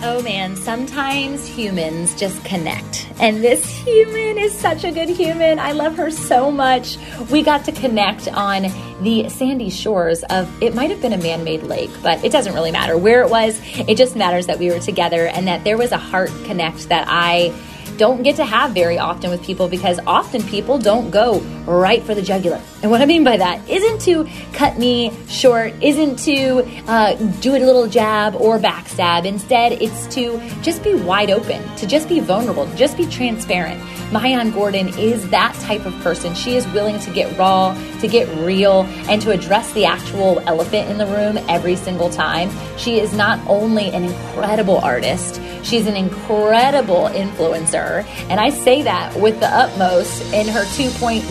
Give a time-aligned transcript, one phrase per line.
[0.00, 3.08] Oh man, sometimes humans just connect.
[3.18, 5.58] And this human is such a good human.
[5.58, 6.96] I love her so much.
[7.32, 8.68] We got to connect on
[9.02, 12.54] the sandy shores of, it might have been a man made lake, but it doesn't
[12.54, 13.60] really matter where it was.
[13.88, 17.06] It just matters that we were together and that there was a heart connect that
[17.08, 17.52] I
[17.96, 22.14] don't get to have very often with people because often people don't go right for
[22.14, 22.62] the jugular.
[22.80, 27.56] And what I mean by that isn't to cut me short, isn't to uh, do
[27.56, 29.24] a little jab or backstab.
[29.24, 33.82] Instead, it's to just be wide open, to just be vulnerable, to just be transparent.
[34.12, 36.34] Maayan Gordon is that type of person.
[36.36, 40.88] She is willing to get raw, to get real, and to address the actual elephant
[40.88, 42.48] in the room every single time.
[42.78, 48.04] She is not only an incredible artist, she's an incredible influencer.
[48.30, 51.24] And I say that with the utmost in her two point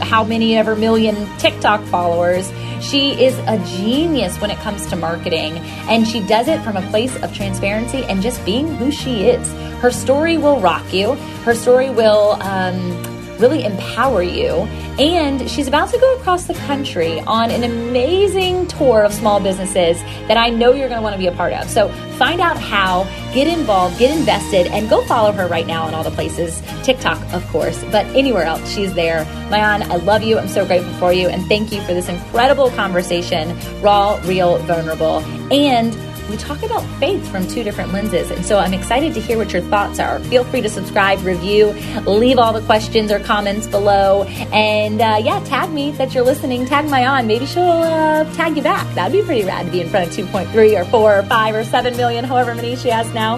[0.00, 2.52] how many ever million TikTok followers.
[2.80, 6.82] She is a genius when it comes to marketing, and she does it from a
[6.90, 9.52] place of transparency and just being who she is.
[9.80, 11.14] Her story will rock you.
[11.44, 14.50] Her story will um, really empower you.
[14.98, 20.00] And she's about to go across the country on an amazing tour of small businesses
[20.28, 21.68] that I know you're going to want to be a part of.
[21.68, 25.94] So find out how, get involved, get invested, and go follow her right now on
[25.94, 26.62] all the places.
[26.82, 29.24] TikTok, of course, but anywhere else, she's there.
[29.50, 30.38] Maayan, I love you.
[30.38, 31.28] I'm so grateful for you.
[31.28, 35.18] And thank you for this incredible conversation raw, real, vulnerable.
[35.52, 35.94] And
[36.28, 38.30] we talk about faith from two different lenses.
[38.30, 40.18] And so I'm excited to hear what your thoughts are.
[40.20, 41.66] Feel free to subscribe, review,
[42.06, 44.24] leave all the questions or comments below.
[44.52, 46.66] And uh, yeah, tag me that you're listening.
[46.66, 47.26] Tag Maayan.
[47.26, 48.92] Maybe she'll uh, tag you back.
[48.94, 51.64] That'd be pretty rad to be in front of 2.3 or 4 or 5 or
[51.64, 53.36] 7 million, however many she has now.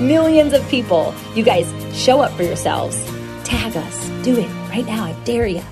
[0.00, 1.14] Millions of people.
[1.34, 2.96] You guys, show up for yourselves.
[3.44, 4.08] Tag us.
[4.22, 5.04] Do it right now.
[5.04, 5.62] I dare you.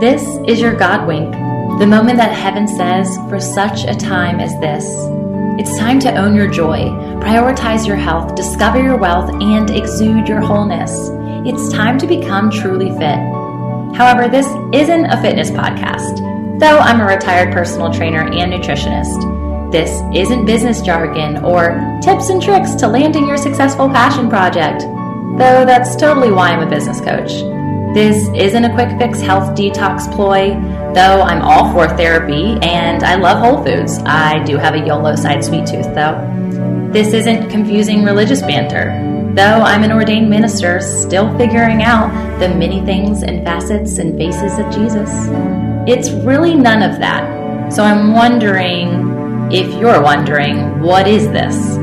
[0.00, 1.34] This is your God wink
[1.78, 4.84] the moment that heaven says, for such a time as this.
[5.60, 6.86] It's time to own your joy,
[7.22, 10.90] prioritize your health, discover your wealth, and exude your wholeness.
[11.46, 13.18] It's time to become truly fit.
[13.96, 16.18] However, this isn't a fitness podcast,
[16.58, 19.70] though I'm a retired personal trainer and nutritionist.
[19.70, 25.64] This isn't business jargon or tips and tricks to landing your successful passion project, though
[25.64, 27.30] that's totally why I'm a business coach.
[27.94, 30.50] This isn't a quick fix health detox ploy,
[30.94, 33.98] though I'm all for therapy and I love Whole Foods.
[34.04, 36.20] I do have a YOLO side sweet tooth, though.
[36.92, 42.84] This isn't confusing religious banter, though I'm an ordained minister still figuring out the many
[42.84, 45.10] things and facets and faces of Jesus.
[45.88, 47.72] It's really none of that.
[47.72, 51.76] So I'm wondering if you're wondering, what is this?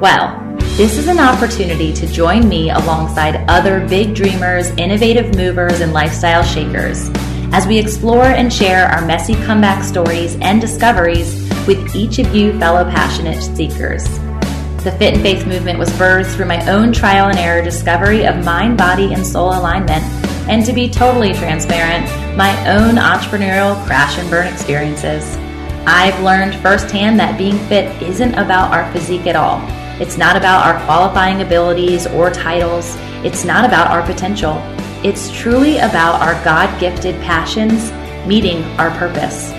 [0.00, 0.43] Well,
[0.76, 6.42] this is an opportunity to join me alongside other big dreamers, innovative movers, and lifestyle
[6.42, 7.10] shakers
[7.52, 12.58] as we explore and share our messy comeback stories and discoveries with each of you
[12.58, 14.02] fellow passionate seekers.
[14.82, 18.44] The Fit and Faith movement was birthed through my own trial and error discovery of
[18.44, 20.02] mind, body, and soul alignment,
[20.48, 22.04] and to be totally transparent,
[22.36, 25.36] my own entrepreneurial crash and burn experiences.
[25.86, 29.60] I've learned firsthand that being fit isn't about our physique at all.
[30.00, 32.96] It's not about our qualifying abilities or titles.
[33.24, 34.56] It's not about our potential.
[35.04, 37.92] It's truly about our God gifted passions
[38.26, 39.52] meeting our purpose.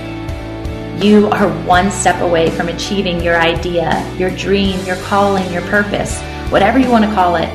[1.02, 6.20] You are one step away from achieving your idea, your dream, your calling, your purpose,
[6.50, 7.50] whatever you want to call it.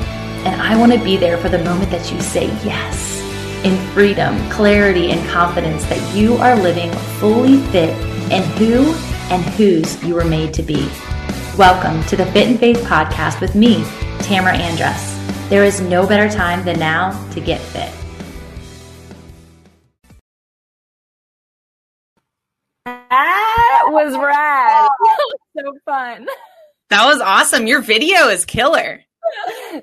[0.45, 3.21] And I want to be there for the moment that you say yes
[3.63, 7.95] in freedom, clarity, and confidence that you are living fully fit
[8.31, 8.91] in who
[9.29, 10.89] and whose you were made to be.
[11.57, 13.83] Welcome to the Fit and Faith podcast with me,
[14.19, 15.49] Tamara Andress.
[15.49, 17.93] There is no better time than now to get fit.
[22.85, 24.87] That was rad.
[25.57, 26.25] so fun.
[26.89, 27.67] That was awesome.
[27.67, 29.03] Your video is killer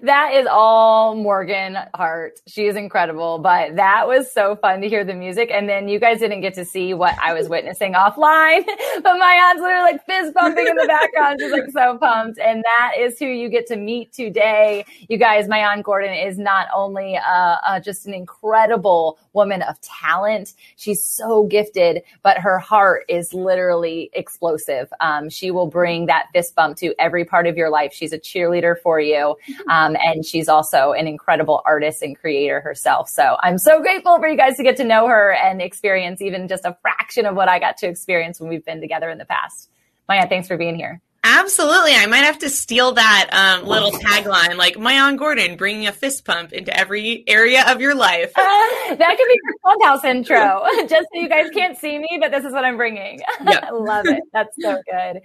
[0.02, 2.40] that is all Morgan Hart.
[2.46, 5.50] She is incredible, but that was so fun to hear the music.
[5.50, 8.64] And then you guys didn't get to see what I was witnessing offline,
[9.02, 11.40] but my aunt's literally like fist bumping in the background.
[11.40, 12.38] She's like so pumped.
[12.38, 14.84] And that is who you get to meet today.
[15.08, 20.54] You guys, Maayan Gordon is not only uh, uh, just an incredible woman of talent.
[20.76, 24.92] She's so gifted, but her heart is literally explosive.
[25.00, 27.92] Um, she will bring that fist bump to every part of your life.
[27.92, 29.36] She's a cheerleader for you.
[29.68, 33.08] Um, and she's also an incredible artist and creator herself.
[33.08, 36.48] So I'm so grateful for you guys to get to know her and experience even
[36.48, 39.24] just a fraction of what I got to experience when we've been together in the
[39.24, 39.70] past.
[40.08, 41.00] Maya, thanks for being here.
[41.24, 41.92] Absolutely.
[41.94, 46.24] I might have to steal that um, little tagline, like Maayan Gordon bringing a fist
[46.24, 48.32] pump into every area of your life.
[48.36, 48.40] Uh,
[48.94, 52.44] that could be your clubhouse intro, just so you guys can't see me, but this
[52.44, 53.20] is what I'm bringing.
[53.48, 53.64] Yep.
[53.64, 54.22] I love it.
[54.32, 55.20] That's so good.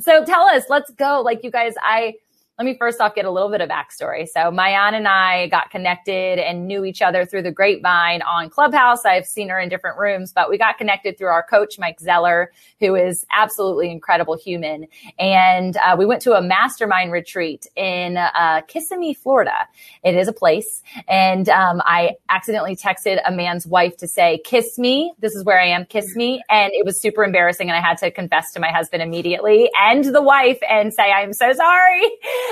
[0.00, 1.20] So tell us, let's go.
[1.20, 2.14] Like you guys, I
[2.58, 4.28] let me first off get a little bit of backstory.
[4.28, 9.04] So Maayan and I got connected and knew each other through the grapevine on Clubhouse.
[9.04, 12.52] I've seen her in different rooms, but we got connected through our coach, Mike Zeller,
[12.80, 14.88] who is absolutely incredible human.
[15.20, 19.68] And uh, we went to a mastermind retreat in uh, Kissimmee, Florida.
[20.02, 20.82] It is a place.
[21.06, 25.12] And um, I accidentally texted a man's wife to say, kiss me.
[25.20, 25.84] This is where I am.
[25.84, 26.42] Kiss me.
[26.50, 27.68] And it was super embarrassing.
[27.70, 31.32] And I had to confess to my husband immediately and the wife and say, I'm
[31.32, 32.02] so sorry.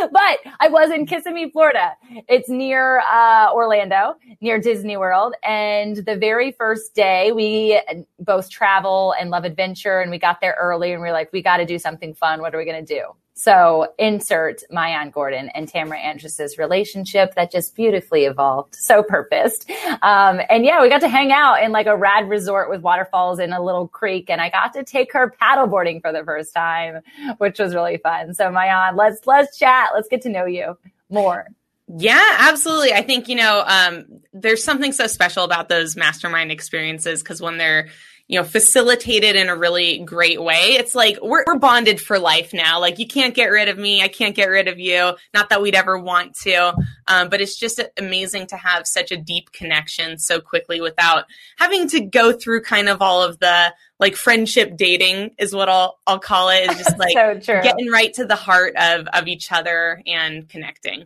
[0.13, 1.93] but I was in Kissimmee, Florida.
[2.29, 5.35] It's near uh, Orlando, near Disney World.
[5.43, 7.81] And the very first day, we
[8.21, 10.01] both travel and love adventure.
[10.01, 12.41] And we got there early and we are like, we got to do something fun.
[12.41, 13.13] What are we going to do?
[13.39, 18.75] So insert Maayan Gordon and Tamara Andress's relationship that just beautifully evolved.
[18.75, 19.71] So purposed.
[20.01, 23.39] Um, and yeah, we got to hang out in like a rad resort with waterfalls
[23.39, 24.31] in a little creek.
[24.31, 27.03] And I got to take her paddleboarding for the first time,
[27.37, 28.33] which was really fun.
[28.33, 29.91] So Maayan, let's, let's chat.
[29.95, 30.79] Let's get to know you
[31.11, 31.47] more.
[31.89, 32.95] Yeah, absolutely.
[32.95, 37.59] I think, you know, um, there's something so special about those mastermind experiences because when
[37.59, 37.89] they're
[38.29, 40.73] you know, facilitated in a really great way.
[40.73, 42.81] It's like we're, we're bonded for life now.
[42.81, 44.03] Like you can't get rid of me.
[44.03, 45.13] I can't get rid of you.
[45.33, 46.75] Not that we'd ever want to.
[47.07, 51.25] Um, but it's just amazing to have such a deep connection so quickly without
[51.57, 56.01] having to go through kind of all of the like friendship dating is what I'll,
[56.07, 56.69] I'll call it.
[56.69, 57.13] It's just like
[57.45, 61.05] so getting right to the heart of, of each other and connecting.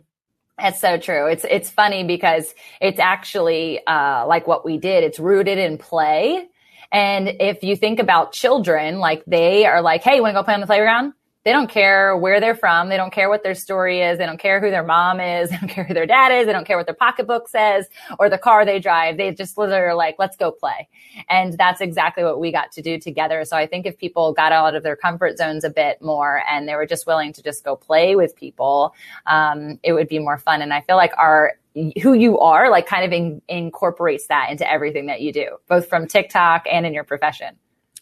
[0.57, 1.27] That's so true.
[1.27, 5.03] It's it's funny because it's actually uh, like what we did.
[5.03, 6.47] It's rooted in play,
[6.91, 10.43] and if you think about children, like they are like, Hey, you want to go
[10.43, 11.13] play on the playground?
[11.43, 12.89] They don't care where they're from.
[12.89, 14.19] They don't care what their story is.
[14.19, 15.49] They don't care who their mom is.
[15.51, 16.45] They don't care who their dad is.
[16.45, 17.87] They don't care what their pocketbook says
[18.19, 19.17] or the car they drive.
[19.17, 20.87] They just literally are like, let's go play.
[21.29, 23.43] And that's exactly what we got to do together.
[23.45, 26.67] So I think if people got out of their comfort zones a bit more and
[26.67, 28.93] they were just willing to just go play with people,
[29.25, 30.61] um, it would be more fun.
[30.61, 31.53] And I feel like our
[32.01, 35.87] who you are, like kind of in, incorporates that into everything that you do, both
[35.87, 37.55] from TikTok and in your profession.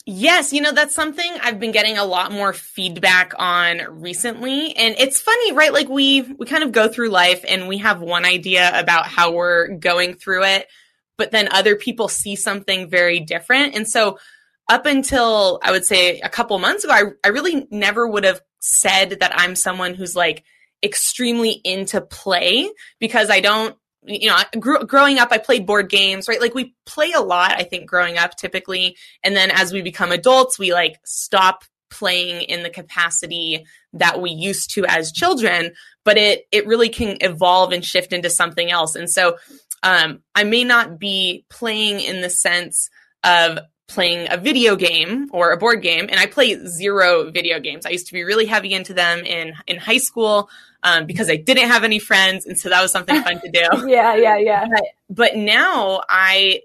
[0.06, 4.76] Yes, you know, that's something I've been getting a lot more feedback on recently.
[4.76, 5.72] And it's funny, right?
[5.72, 9.34] Like we we kind of go through life and we have one idea about how
[9.34, 10.68] we're going through it,
[11.18, 13.76] but then other people see something very different.
[13.76, 14.18] And so
[14.68, 18.42] up until I would say a couple months ago, I, I really never would have
[18.60, 20.44] said that I'm someone who's like
[20.84, 26.28] extremely into play because I don't you know, grew, growing up, I played board games,
[26.28, 26.40] right?
[26.40, 28.98] Like we play a lot, I think, growing up typically.
[29.24, 34.30] And then as we become adults, we like stop playing in the capacity that we
[34.32, 35.74] used to as children,
[36.06, 38.96] but it, it really can evolve and shift into something else.
[38.96, 39.38] And so,
[39.82, 42.90] um, I may not be playing in the sense
[43.24, 43.60] of
[43.90, 47.86] playing a video game or a board game and I play zero video games.
[47.86, 50.50] I used to be really heavy into them in in high school
[50.84, 53.88] um, because I didn't have any friends and so that was something fun to do.
[53.90, 54.66] yeah, yeah, yeah.
[54.70, 56.62] But, but now I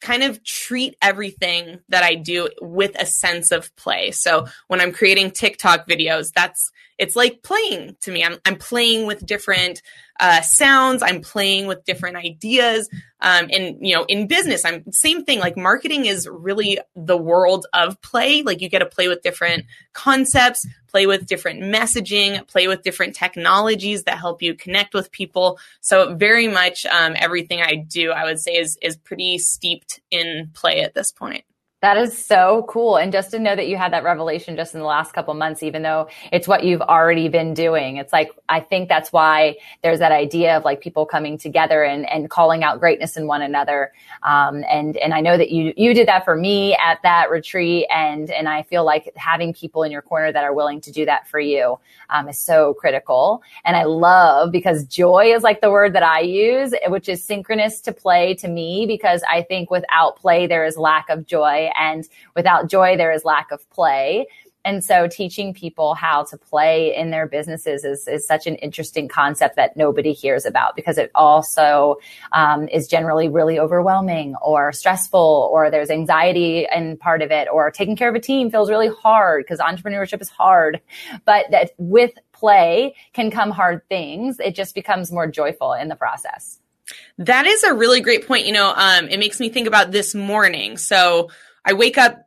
[0.00, 4.12] kind of treat everything that I do with a sense of play.
[4.12, 8.22] So when I'm creating TikTok videos, that's it's like playing to me.
[8.22, 9.80] I'm I'm playing with different
[10.20, 11.02] uh, sounds.
[11.02, 12.90] I'm playing with different ideas.
[13.22, 15.40] Um, and you know, in business, I'm same thing.
[15.40, 18.42] Like marketing is really the world of play.
[18.42, 19.64] Like you get to play with different
[19.94, 25.58] concepts, play with different messaging, play with different technologies that help you connect with people.
[25.80, 30.50] So very much um, everything I do, I would say, is is pretty steeped in
[30.52, 31.44] play at this point.
[31.82, 32.98] That is so cool.
[32.98, 35.62] And just to know that you had that revelation just in the last couple months,
[35.62, 37.96] even though it's what you've already been doing.
[37.96, 42.06] It's like, I think that's why there's that idea of like people coming together and,
[42.10, 43.92] and calling out greatness in one another.
[44.22, 47.86] Um, and, and I know that you, you did that for me at that retreat.
[47.88, 51.06] And, and I feel like having people in your corner that are willing to do
[51.06, 51.78] that for you,
[52.10, 53.42] um, is so critical.
[53.64, 57.80] And I love because joy is like the word that I use, which is synchronous
[57.82, 62.08] to play to me, because I think without play, there is lack of joy and
[62.34, 64.26] without joy, there is lack of play.
[64.64, 69.08] And so teaching people how to play in their businesses is, is such an interesting
[69.08, 71.96] concept that nobody hears about because it also
[72.32, 77.70] um, is generally really overwhelming or stressful or there's anxiety in part of it or
[77.70, 80.80] taking care of a team feels really hard because entrepreneurship is hard.
[81.24, 84.40] But that with play can come hard things.
[84.40, 86.58] It just becomes more joyful in the process.
[87.18, 88.46] That is a really great point.
[88.46, 90.76] You know, um, it makes me think about this morning.
[90.76, 91.30] So
[91.64, 92.22] I wake up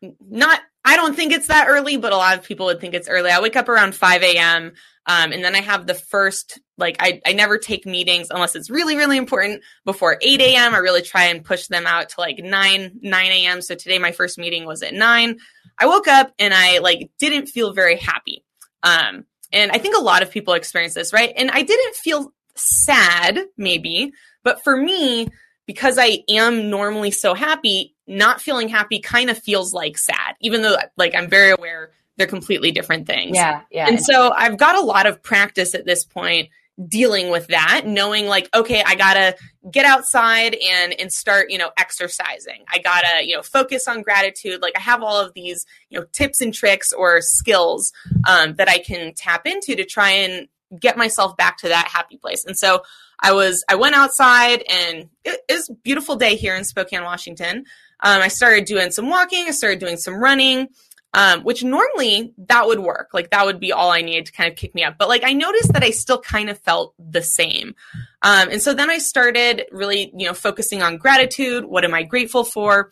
[0.00, 3.08] not I don't think it's that early, but a lot of people would think it's
[3.08, 3.30] early.
[3.30, 4.72] I wake up around 5 a.m.
[5.06, 8.68] Um, and then I have the first, like, I, I never take meetings unless it's
[8.68, 10.74] really, really important before 8 a.m.
[10.74, 13.62] I really try and push them out to like 9, 9 a.m.
[13.62, 15.38] So today my first meeting was at 9.
[15.78, 18.44] I woke up and I like didn't feel very happy.
[18.82, 21.32] Um, and I think a lot of people experience this, right?
[21.36, 24.12] And I didn't feel sad, maybe,
[24.42, 25.28] but for me,
[25.66, 30.62] because I am normally so happy, not feeling happy kind of feels like sad, even
[30.62, 33.36] though like I'm very aware they're completely different things.
[33.36, 33.62] Yeah.
[33.70, 33.88] Yeah.
[33.88, 36.50] And so I've got a lot of practice at this point
[36.88, 39.36] dealing with that, knowing like, okay, I gotta
[39.70, 42.64] get outside and and start, you know, exercising.
[42.68, 44.62] I gotta, you know, focus on gratitude.
[44.62, 47.92] Like I have all of these, you know, tips and tricks or skills
[48.26, 52.16] um, that I can tap into to try and get myself back to that happy
[52.16, 52.44] place.
[52.44, 52.82] And so
[53.20, 57.04] I was I went outside and it, it was a beautiful day here in Spokane,
[57.04, 57.64] Washington.
[58.02, 59.46] Um, I started doing some walking.
[59.46, 60.68] I started doing some running.
[61.14, 63.10] Um, which normally that would work.
[63.12, 64.96] Like that would be all I needed to kind of kick me up.
[64.98, 67.74] But like I noticed that I still kind of felt the same.
[68.22, 71.66] Um, and so then I started really, you know, focusing on gratitude.
[71.66, 72.90] What am I grateful for?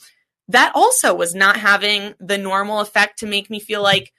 [0.48, 4.12] That also was not having the normal effect to make me feel like,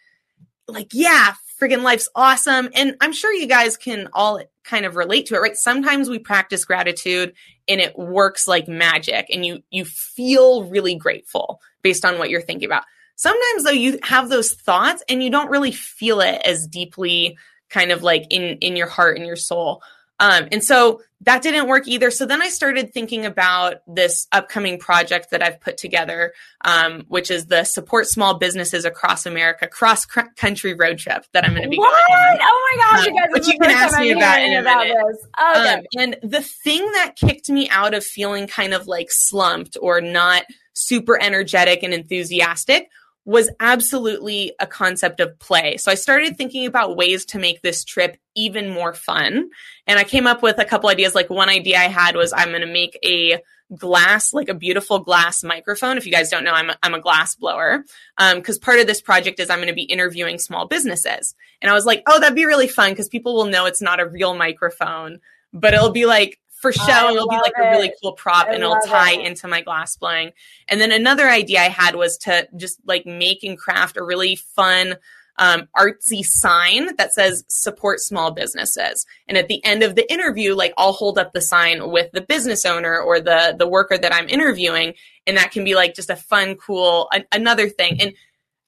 [0.68, 2.70] like, yeah, friggin' life's awesome.
[2.74, 5.56] And I'm sure you guys can all kind of relate to it, right?
[5.56, 7.34] Sometimes we practice gratitude
[7.72, 12.42] and it works like magic and you, you feel really grateful based on what you're
[12.42, 12.84] thinking about.
[13.16, 17.38] Sometimes though you have those thoughts and you don't really feel it as deeply
[17.70, 19.82] kind of like in, in your heart and your soul.
[20.22, 22.12] Um, and so that didn't work either.
[22.12, 27.32] So then I started thinking about this upcoming project that I've put together, um, which
[27.32, 31.70] is the Support Small Businesses Across America cross country road trip that I'm going to
[31.70, 31.90] be what?
[31.90, 32.38] on.
[32.40, 33.30] Oh my gosh, um, you guys!
[33.32, 34.98] Which you can ask me about in a about minute.
[35.08, 35.28] This.
[35.40, 35.74] Okay.
[35.74, 40.02] Um, and the thing that kicked me out of feeling kind of like slumped or
[40.02, 42.90] not super energetic and enthusiastic
[43.24, 45.78] was absolutely a concept of play.
[45.78, 49.50] So I started thinking about ways to make this trip even more fun.
[49.86, 51.14] And I came up with a couple ideas.
[51.14, 53.40] Like one idea I had was I'm going to make a
[53.78, 55.98] glass, like a beautiful glass microphone.
[55.98, 57.86] If you guys don't know, I'm a, I'm a glass blower.
[58.18, 61.36] Um, cause part of this project is I'm going to be interviewing small businesses.
[61.62, 64.00] And I was like, oh, that'd be really fun because people will know it's not
[64.00, 65.20] a real microphone,
[65.54, 67.66] but it'll be like for show I and it'll be like it.
[67.66, 69.26] a really cool prop I and it'll tie it.
[69.26, 70.32] into my glass blowing.
[70.68, 74.36] And then another idea I had was to just like make and craft a really
[74.36, 74.96] fun
[75.38, 79.06] um, artsy sign that says support small businesses.
[79.28, 82.22] And at the end of the interview, like I'll hold up the sign with the
[82.22, 84.94] business owner or the the worker that I'm interviewing,
[85.26, 88.02] and that can be like just a fun, cool another thing.
[88.02, 88.14] And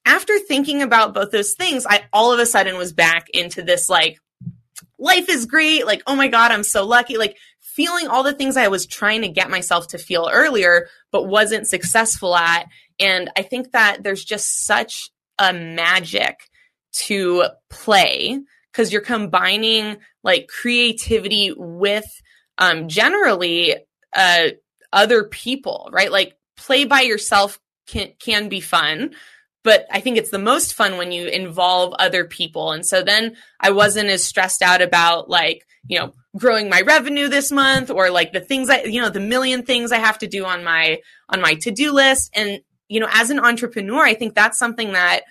[0.05, 3.89] after thinking about both those things, I all of a sudden was back into this
[3.89, 4.19] like
[4.97, 7.37] life is great, like oh my god, I'm so lucky, like
[7.75, 11.67] feeling all the things I was trying to get myself to feel earlier, but wasn't
[11.67, 12.67] successful at.
[12.99, 16.37] And I think that there's just such a magic
[16.93, 18.39] to play
[18.71, 22.05] because you're combining like creativity with
[22.59, 23.75] um, generally
[24.15, 24.49] uh,
[24.91, 26.11] other people, right?
[26.11, 29.15] Like play by yourself can can be fun,
[29.63, 32.71] but I think it's the most fun when you involve other people.
[32.71, 37.27] And so then I wasn't as stressed out about like you know growing my revenue
[37.27, 40.27] this month or like the things I you know the million things I have to
[40.27, 40.99] do on my
[41.29, 42.31] on my to do list.
[42.35, 45.21] And you know as an entrepreneur, I think that's something that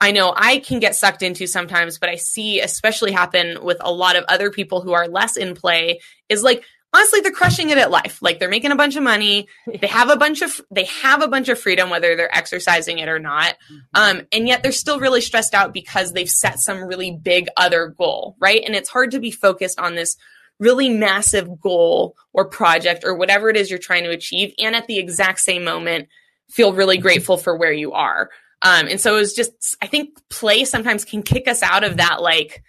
[0.00, 3.92] I know I can get sucked into sometimes, but I see especially happen with a
[3.92, 7.78] lot of other people who are less in play is like honestly they're crushing it
[7.78, 8.20] at life.
[8.20, 9.48] Like they're making a bunch of money,
[9.80, 13.08] they have a bunch of they have a bunch of freedom whether they're exercising it
[13.08, 13.56] or not.
[13.94, 17.88] Um and yet they're still really stressed out because they've set some really big other
[17.88, 18.62] goal, right?
[18.64, 20.16] And it's hard to be focused on this
[20.58, 24.86] really massive goal or project or whatever it is you're trying to achieve and at
[24.86, 26.08] the exact same moment
[26.48, 28.30] feel really grateful for where you are.
[28.62, 31.96] Um, and so it was just, I think play sometimes can kick us out of
[31.96, 32.62] that, like,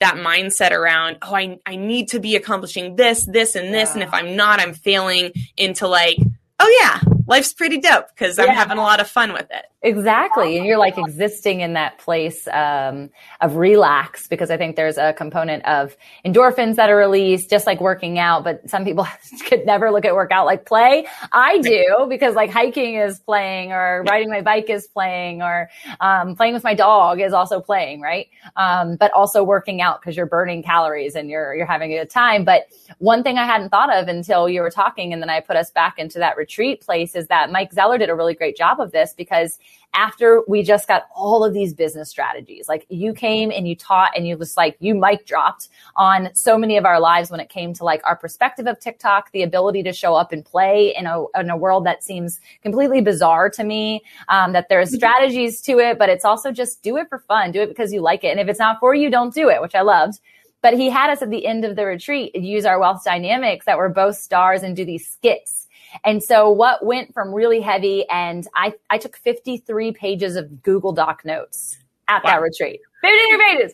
[0.00, 3.94] that mindset around, oh, I, I need to be accomplishing this, this, and this.
[3.94, 6.18] And if I'm not, I'm failing into like,
[6.58, 9.66] oh, yeah, life's pretty dope because I'm having a lot of fun with it.
[9.84, 10.56] Exactly.
[10.56, 13.10] And you're like existing in that place um,
[13.42, 17.82] of relax because I think there's a component of endorphins that are released, just like
[17.82, 18.44] working out.
[18.44, 19.06] But some people
[19.46, 21.06] could never look at workout like play.
[21.32, 25.68] I do because like hiking is playing or riding my bike is playing or
[26.00, 28.28] um, playing with my dog is also playing, right?
[28.56, 32.10] Um, but also working out because you're burning calories and you're, you're having a good
[32.10, 32.46] time.
[32.46, 35.56] But one thing I hadn't thought of until you were talking and then I put
[35.56, 38.56] us back into that retreat place piece is that Mike Zeller did a really great
[38.56, 39.58] job of this because
[39.92, 42.68] after we just got all of these business strategies.
[42.68, 46.58] Like you came and you taught and you just like you mic dropped on so
[46.58, 49.84] many of our lives when it came to like our perspective of TikTok, the ability
[49.84, 53.62] to show up and play in a in a world that seems completely bizarre to
[53.62, 54.02] me.
[54.28, 54.96] Um, that there's mm-hmm.
[54.96, 58.00] strategies to it, but it's also just do it for fun, do it because you
[58.00, 60.18] like it, and if it's not for you, don't do it, which I loved.
[60.60, 63.76] But he had us at the end of the retreat use our wealth dynamics that
[63.76, 65.63] were both stars and do these skits
[66.02, 70.92] and so what went from really heavy and I, I took 53 pages of Google
[70.92, 72.32] Doc notes at wow.
[72.32, 72.80] that retreat.
[73.02, 73.72] 53 pages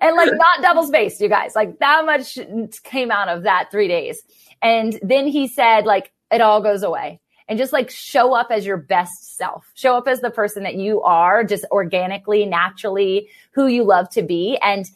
[0.00, 2.38] and like not double spaced, you guys, like that much
[2.84, 4.22] came out of that three days.
[4.62, 8.66] And then he said like, it all goes away and just like show up as
[8.66, 9.70] your best self.
[9.74, 14.22] Show up as the person that you are, just organically, naturally, who you love to
[14.22, 14.58] be.
[14.62, 14.88] And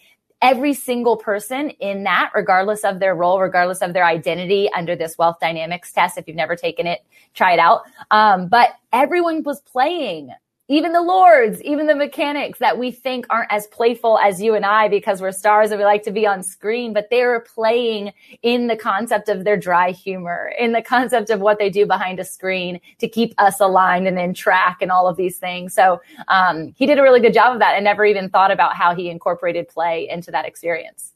[0.42, 5.16] every single person in that, regardless of their role, regardless of their identity under this
[5.16, 6.18] wealth dynamics test.
[6.18, 7.00] If you've never taken it,
[7.32, 7.82] try it out.
[8.10, 10.30] Um, but everyone was playing
[10.68, 14.64] even the lords, even the mechanics that we think aren't as playful as you and
[14.64, 18.12] I because we're stars and we like to be on screen, but they are playing
[18.42, 22.20] in the concept of their dry humor, in the concept of what they do behind
[22.20, 25.74] a screen to keep us aligned and in track and all of these things.
[25.74, 28.76] So um, he did a really good job of that and never even thought about
[28.76, 31.12] how he incorporated play into that experience.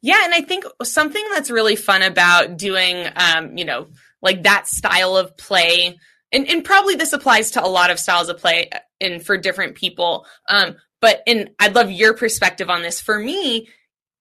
[0.00, 3.86] Yeah, and I think something that's really fun about doing, um, you know,
[4.20, 5.98] like that style of play
[6.32, 8.70] and, and probably this applies to a lot of styles of play
[9.00, 10.26] and for different people.
[10.48, 13.00] Um, but and I'd love your perspective on this.
[13.00, 13.68] For me,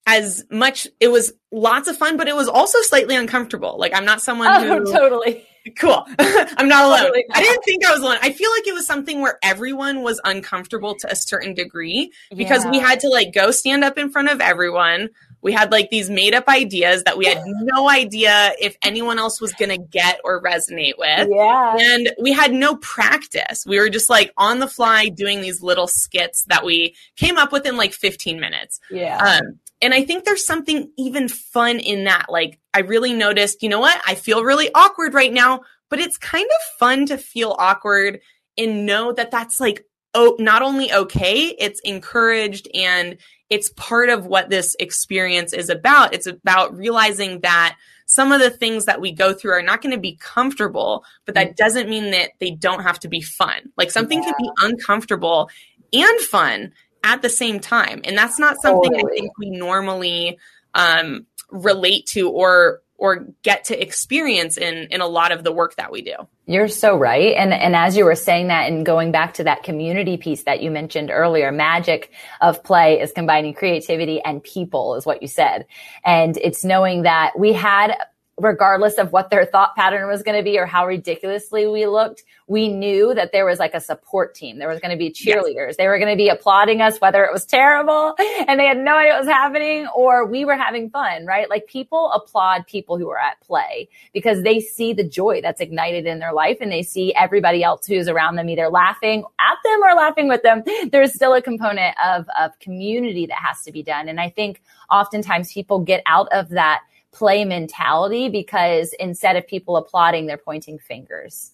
[0.08, 3.78] as much it was lots of fun, but it was also slightly uncomfortable.
[3.78, 5.46] Like I'm not someone oh, who totally
[5.78, 6.06] cool.
[6.20, 7.00] I'm not alone.
[7.00, 7.38] Totally not.
[7.38, 8.18] I didn't think I was alone.
[8.22, 12.66] I feel like it was something where everyone was uncomfortable to a certain degree because
[12.66, 12.72] yeah.
[12.72, 15.10] we had to like go stand up in front of everyone.
[15.42, 19.42] We had like these made up ideas that we had no idea if anyone else
[19.42, 21.30] was going to get or resonate with.
[21.32, 21.78] Yeah.
[21.80, 23.66] And we had no practice.
[23.66, 27.52] We were just like on the fly doing these little skits that we came up
[27.52, 28.80] with in like 15 minutes.
[28.92, 29.18] Yeah.
[29.18, 32.28] Um, and I think there's something even fun in that.
[32.30, 34.00] Like, I really noticed, you know what?
[34.08, 38.20] I feel really awkward right now, but it's kind of fun to feel awkward
[38.58, 39.84] and know that that's like,
[40.14, 43.18] oh, not only okay, it's encouraged and
[43.52, 46.14] it's part of what this experience is about.
[46.14, 49.94] It's about realizing that some of the things that we go through are not going
[49.94, 53.72] to be comfortable, but that doesn't mean that they don't have to be fun.
[53.76, 54.32] Like something yeah.
[54.32, 55.50] can be uncomfortable
[55.92, 56.72] and fun
[57.04, 58.02] at the same time.
[58.06, 59.12] And that's not something totally.
[59.12, 60.40] I think we normally
[60.74, 65.76] um, relate to or or get to experience in in a lot of the work
[65.76, 66.14] that we do.
[66.46, 67.34] You're so right.
[67.36, 70.62] And and as you were saying that and going back to that community piece that
[70.62, 72.12] you mentioned earlier, magic
[72.42, 75.66] of play is combining creativity and people is what you said.
[76.06, 77.98] And it's knowing that we had
[78.42, 82.24] regardless of what their thought pattern was going to be or how ridiculously we looked,
[82.48, 84.58] we knew that there was like a support team.
[84.58, 85.68] There was going to be cheerleaders.
[85.68, 85.78] Yes.
[85.78, 88.16] They were going to be applauding us, whether it was terrible
[88.48, 91.50] and they had no idea what was happening or we were having fun, right?
[91.50, 96.06] Like people applaud people who are at play because they see the joy that's ignited
[96.06, 99.84] in their life and they see everybody else who's around them either laughing at them
[99.84, 100.64] or laughing with them.
[100.92, 104.10] There's still a component of, of community that has to be done.
[104.10, 109.78] And I think oftentimes people get out of that play mentality because instead of people
[109.78, 111.52] applauding, they're pointing fingers.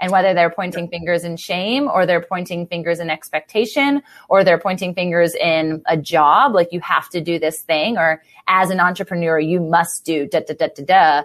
[0.00, 4.58] And whether they're pointing fingers in shame or they're pointing fingers in expectation or they're
[4.58, 8.80] pointing fingers in a job, like you have to do this thing or as an
[8.80, 11.22] entrepreneur, you must do da da da da da.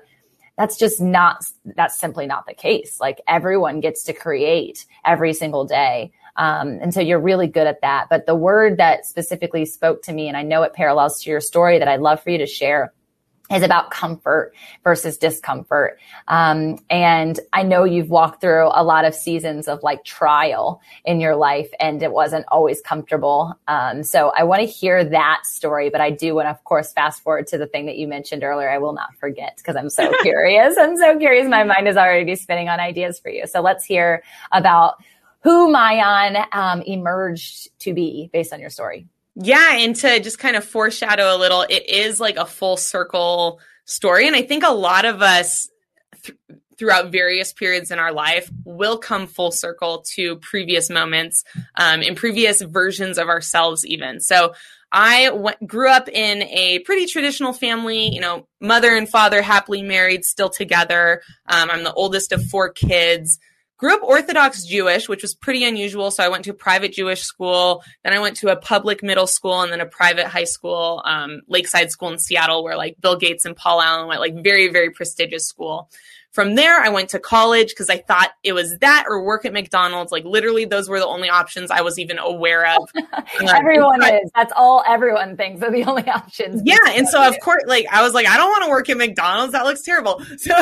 [0.58, 3.00] That's just not, that's simply not the case.
[3.00, 6.12] Like everyone gets to create every single day.
[6.38, 8.08] Um, and so you're really good at that.
[8.10, 11.40] But the word that specifically spoke to me, and I know it parallels to your
[11.40, 12.94] story that I'd love for you to share
[13.52, 14.54] is about comfort
[14.84, 16.00] versus discomfort.
[16.28, 21.20] Um, and I know you've walked through a lot of seasons of like trial in
[21.20, 23.54] your life and it wasn't always comfortable.
[23.68, 26.92] Um, so I want to hear that story, but I do want to, of course,
[26.94, 28.70] fast forward to the thing that you mentioned earlier.
[28.70, 30.76] I will not forget because I'm so curious.
[30.78, 31.48] I'm so curious.
[31.48, 33.46] My mind is already spinning on ideas for you.
[33.46, 34.96] So let's hear about
[35.44, 39.08] who Maayan um, emerged to be based on your story.
[39.36, 43.60] Yeah, and to just kind of foreshadow a little, it is like a full circle
[43.84, 44.28] story.
[44.28, 45.70] And I think a lot of us
[46.24, 46.38] th-
[46.78, 51.44] throughout various periods in our life will come full circle to previous moments
[51.76, 54.20] um, in previous versions of ourselves, even.
[54.22, 54.54] So
[54.92, 60.24] I grew up in a pretty traditional family, you know, mother and father happily married,
[60.24, 61.22] still together.
[61.48, 63.38] Um, I'm the oldest of four kids
[63.78, 66.12] grew up Orthodox Jewish, which was pretty unusual.
[66.12, 67.84] So I went to a private Jewish school.
[68.04, 71.42] Then I went to a public middle school and then a private high school, um,
[71.48, 74.92] Lakeside School in Seattle, where like Bill Gates and Paul Allen went, like very, very
[74.92, 75.90] prestigious school.
[76.36, 79.54] From there, I went to college because I thought it was that or work at
[79.54, 80.12] McDonald's.
[80.12, 82.90] Like literally, those were the only options I was even aware of.
[83.48, 84.30] everyone is.
[84.36, 86.62] That's all everyone thinks are the only options.
[86.66, 88.98] Yeah, and so of course, like I was like, I don't want to work at
[88.98, 89.54] McDonald's.
[89.54, 90.22] That looks terrible.
[90.38, 90.54] So,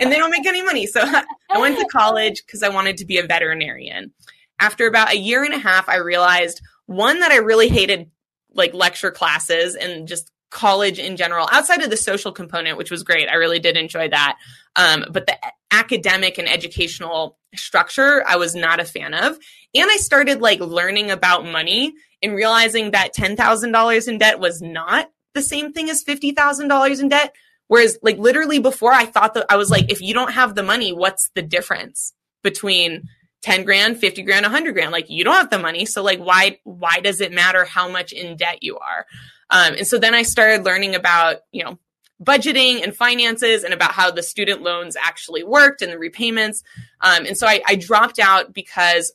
[0.00, 0.86] and they don't make any money.
[0.86, 4.12] So I went to college because I wanted to be a veterinarian.
[4.60, 8.10] After about a year and a half, I realized one that I really hated
[8.52, 13.02] like lecture classes and just college in general, outside of the social component, which was
[13.02, 13.28] great.
[13.28, 14.38] I really did enjoy that.
[14.76, 15.36] Um, but the
[15.70, 19.38] academic and educational structure, I was not a fan of.
[19.74, 25.10] And I started like learning about money and realizing that $10,000 in debt was not
[25.34, 27.34] the same thing as $50,000 in debt.
[27.66, 30.62] Whereas, like, literally before I thought that I was like, if you don't have the
[30.62, 33.08] money, what's the difference between
[33.42, 34.92] 10 grand, 50 grand, 100 grand?
[34.92, 35.86] Like, you don't have the money.
[35.86, 39.06] So, like, why, why does it matter how much in debt you are?
[39.50, 41.78] Um, and so then I started learning about, you know,
[42.22, 46.62] budgeting and finances and about how the student loans actually worked and the repayments.
[47.00, 49.12] Um, and so I, I dropped out because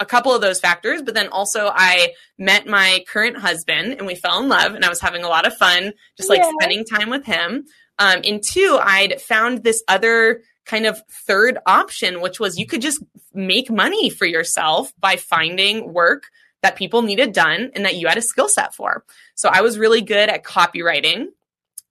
[0.00, 4.14] a couple of those factors, but then also I met my current husband and we
[4.14, 6.50] fell in love and I was having a lot of fun just like yeah.
[6.60, 7.66] spending time with him.
[7.98, 12.82] Um, and two, I'd found this other kind of third option, which was you could
[12.82, 16.24] just make money for yourself by finding work
[16.62, 19.04] that people needed done and that you had a skill set for.
[19.36, 21.28] So I was really good at copywriting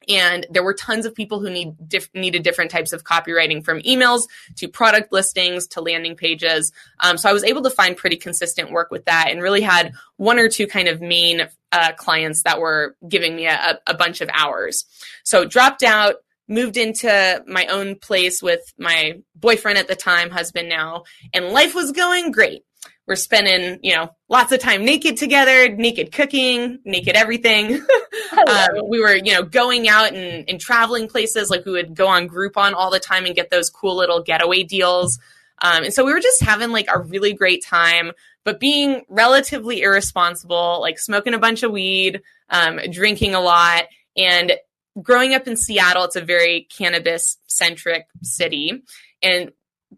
[0.07, 1.75] and there were tons of people who need
[2.13, 4.23] needed different types of copywriting from emails
[4.55, 6.71] to product listings to landing pages.
[6.99, 9.93] Um, so i was able to find pretty consistent work with that and really had
[10.17, 14.21] one or two kind of main uh, clients that were giving me a, a bunch
[14.21, 14.85] of hours.
[15.23, 16.15] So dropped out
[16.47, 21.03] moved into my own place with my boyfriend at the time husband now
[21.33, 22.63] and life was going great
[23.07, 27.75] we're spending, you know, lots of time naked together, naked cooking, naked everything.
[28.47, 31.49] um, we were, you know, going out and, and, traveling places.
[31.49, 34.63] Like we would go on Groupon all the time and get those cool little getaway
[34.63, 35.19] deals.
[35.61, 38.11] Um, and so we were just having like a really great time,
[38.43, 43.83] but being relatively irresponsible, like smoking a bunch of weed, um, drinking a lot.
[44.17, 44.53] And
[45.01, 48.83] growing up in Seattle, it's a very cannabis centric city.
[49.21, 49.51] And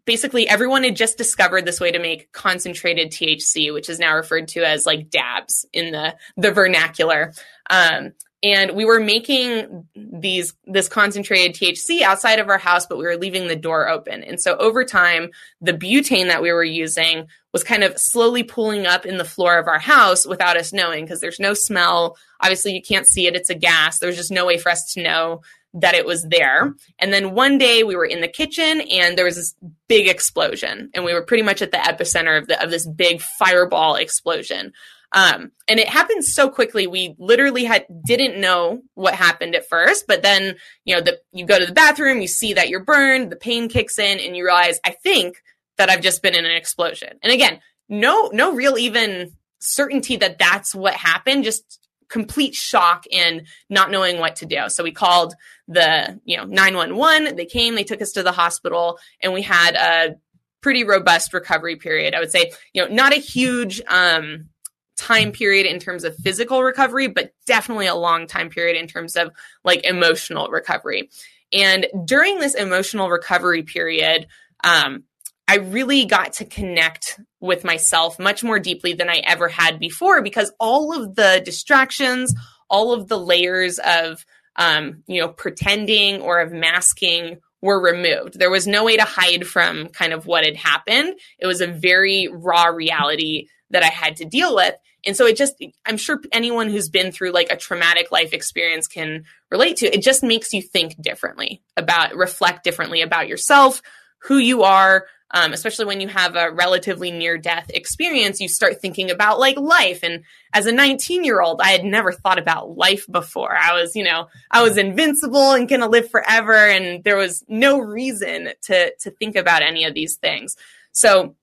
[0.05, 4.47] basically everyone had just discovered this way to make concentrated THC, which is now referred
[4.49, 7.33] to as like dabs in the the vernacular.
[7.69, 13.05] Um, and we were making these this concentrated THC outside of our house, but we
[13.05, 14.23] were leaving the door open.
[14.23, 18.85] And so over time, the butane that we were using was kind of slowly pulling
[18.85, 22.15] up in the floor of our house without us knowing because there's no smell.
[22.39, 23.97] Obviously, you can't see it; it's a gas.
[23.97, 25.41] There's just no way for us to know
[25.81, 26.73] that it was there.
[26.99, 29.55] And then one day we were in the kitchen and there was this
[29.87, 33.21] big explosion and we were pretty much at the epicenter of the of this big
[33.21, 34.73] fireball explosion.
[35.13, 36.85] Um, and it happened so quickly.
[36.85, 41.45] We literally had didn't know what happened at first, but then you know the you
[41.45, 44.43] go to the bathroom, you see that you're burned, the pain kicks in, and you
[44.43, 45.41] realize I think
[45.77, 47.19] that I've just been in an explosion.
[47.23, 51.43] And again, no no real even certainty that that's what happened.
[51.43, 54.69] Just complete shock and not knowing what to do.
[54.69, 55.33] So we called
[55.67, 57.35] the, you know, 911.
[57.35, 60.15] They came, they took us to the hospital and we had a
[60.61, 62.13] pretty robust recovery period.
[62.13, 64.49] I would say, you know, not a huge um
[64.97, 69.15] time period in terms of physical recovery, but definitely a long time period in terms
[69.15, 69.31] of
[69.63, 71.09] like emotional recovery.
[71.53, 74.27] And during this emotional recovery period,
[74.63, 75.03] um,
[75.47, 80.21] I really got to connect with myself much more deeply than I ever had before
[80.21, 82.33] because all of the distractions,
[82.69, 84.25] all of the layers of,
[84.57, 88.37] um, you know, pretending or of masking were removed.
[88.37, 91.17] There was no way to hide from kind of what had happened.
[91.39, 94.75] It was a very raw reality that I had to deal with.
[95.05, 95.55] And so it just,
[95.85, 99.85] I'm sure anyone who's been through like a traumatic life experience can relate to.
[99.85, 103.81] It just makes you think differently about, reflect differently about yourself,
[104.23, 108.81] who you are, um, especially when you have a relatively near death experience, you start
[108.81, 110.03] thinking about like life.
[110.03, 113.55] And as a 19 year old, I had never thought about life before.
[113.55, 116.55] I was, you know, I was invincible and going to live forever.
[116.55, 120.55] And there was no reason to, to think about any of these things.
[120.93, 121.35] So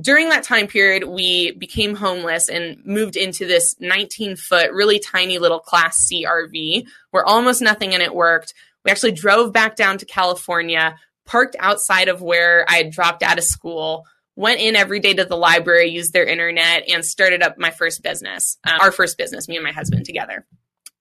[0.00, 5.38] during that time period, we became homeless and moved into this 19 foot, really tiny
[5.38, 8.54] little class C RV where almost nothing in it worked.
[8.84, 13.38] We actually drove back down to California, parked outside of where I had dropped out
[13.38, 14.04] of school,
[14.36, 18.02] went in every day to the library, used their internet, and started up my first
[18.02, 20.46] business, uh, our first business, me and my husband together.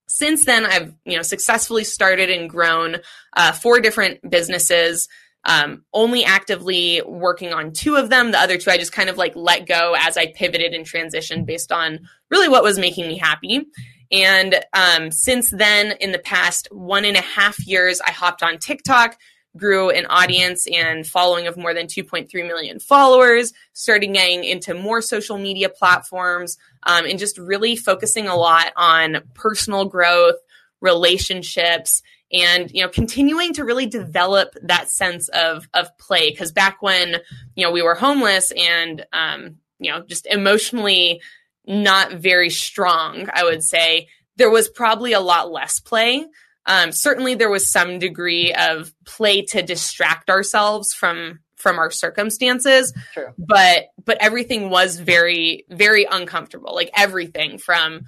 [0.07, 2.97] Since then, I've you know successfully started and grown
[3.35, 5.07] uh, four different businesses.
[5.43, 8.29] Um, only actively working on two of them.
[8.29, 11.47] The other two I just kind of like let go as I pivoted and transitioned
[11.47, 13.65] based on really what was making me happy.
[14.11, 18.59] And um, since then, in the past one and a half years, I hopped on
[18.59, 19.17] TikTok
[19.57, 25.01] grew an audience and following of more than 2.3 million followers, started getting into more
[25.01, 30.35] social media platforms, um, and just really focusing a lot on personal growth,
[30.79, 36.29] relationships, and you know continuing to really develop that sense of of play.
[36.29, 37.17] Because back when
[37.55, 41.21] you know we were homeless and um, you know just emotionally
[41.67, 46.25] not very strong i would say there was probably a lot less play
[46.65, 52.91] um, certainly there was some degree of play to distract ourselves from from our circumstances
[53.13, 53.33] True.
[53.37, 58.01] but but everything was very very uncomfortable like everything from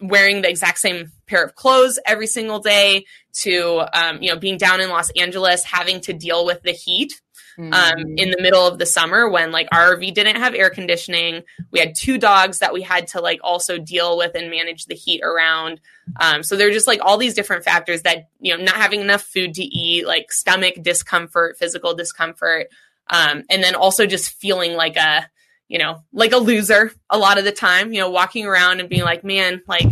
[0.00, 4.58] wearing the exact same pair of clothes every single day to um, you know being
[4.58, 7.20] down in los angeles having to deal with the heat
[7.58, 8.18] um, Mm.
[8.18, 11.42] in the middle of the summer when like our RV didn't have air conditioning.
[11.70, 14.94] We had two dogs that we had to like also deal with and manage the
[14.94, 15.80] heat around.
[16.20, 19.00] Um, so there are just like all these different factors that you know not having
[19.00, 22.68] enough food to eat, like stomach discomfort, physical discomfort,
[23.08, 25.28] um, and then also just feeling like a
[25.68, 27.92] you know like a loser a lot of the time.
[27.92, 29.86] You know, walking around and being like, man, like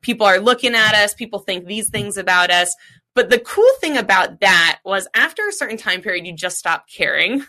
[0.00, 2.74] people are looking at us, people think these things about us.
[3.18, 6.88] But the cool thing about that was after a certain time period, you just stop
[6.88, 7.44] caring.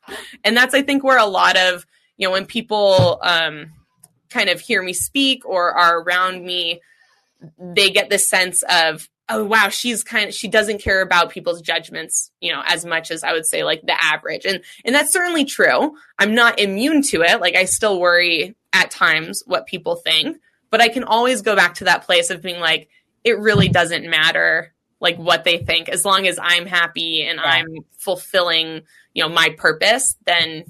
[0.44, 3.70] and that's, I think, where a lot of, you know, when people um,
[4.30, 6.80] kind of hear me speak or are around me,
[7.56, 11.62] they get this sense of, oh, wow, she's kind of, she doesn't care about people's
[11.62, 14.44] judgments, you know, as much as I would say like the average.
[14.44, 15.94] And, and that's certainly true.
[16.18, 17.40] I'm not immune to it.
[17.40, 21.74] Like I still worry at times what people think, but I can always go back
[21.74, 22.88] to that place of being like,
[23.22, 27.50] it really doesn't matter like what they think as long as i'm happy and Yeah.
[27.50, 27.66] i'm
[27.98, 28.80] fulfilling
[29.12, 30.64] you know my purpose then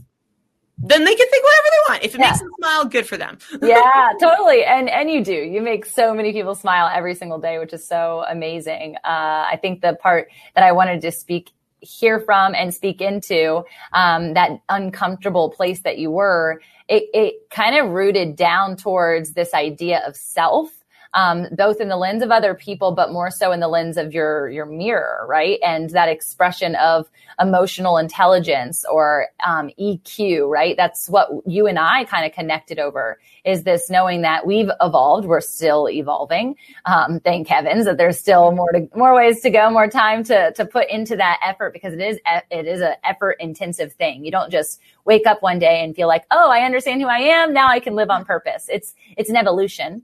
[0.85, 2.27] then they can think whatever they want if it Yeah.
[2.27, 4.65] makes them smile good for them yeah, totally.
[4.65, 5.33] And and you do.
[5.35, 8.97] You make so many people smile every single day, which is so amazing.
[9.05, 13.65] Uh, I think the part that I wanted to speak hear from and speak into
[13.93, 19.55] um, that uncomfortable place that you were it, it kind of rooted down towards this
[19.55, 20.71] idea of self
[21.15, 24.13] um, both in the lens of other people, but more so in the lens of
[24.15, 25.59] your your mirror, right?
[25.63, 30.77] And that expression of emotional intelligence or um, EQ, right?
[30.77, 33.19] That's what you and I kind of connected over.
[33.45, 36.57] Is this knowing that we've evolved, we're still evolving.
[36.87, 40.53] Um, thank heavens that there's still more to more ways to go, more time to
[40.53, 42.19] to put into that effort because it is
[42.51, 44.25] it is an effort intensive thing.
[44.25, 47.19] You don't just wake up one day and feel like, oh, I understand who I
[47.19, 47.53] am.
[47.53, 48.67] Now I can live on purpose.
[48.71, 50.03] It's it's an evolution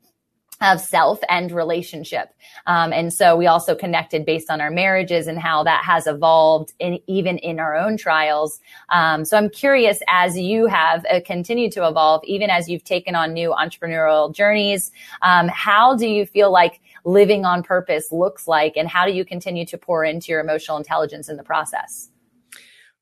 [0.60, 2.34] of self and relationship.
[2.66, 6.72] Um, and so we also connected based on our marriages and how that has evolved
[6.78, 8.60] in, even in our own trials.
[8.88, 13.14] Um, so I'm curious as you have uh, continued to evolve, even as you've taken
[13.14, 14.90] on new entrepreneurial journeys,
[15.22, 19.24] um, how do you feel like living on purpose looks like and how do you
[19.24, 22.10] continue to pour into your emotional intelligence in the process?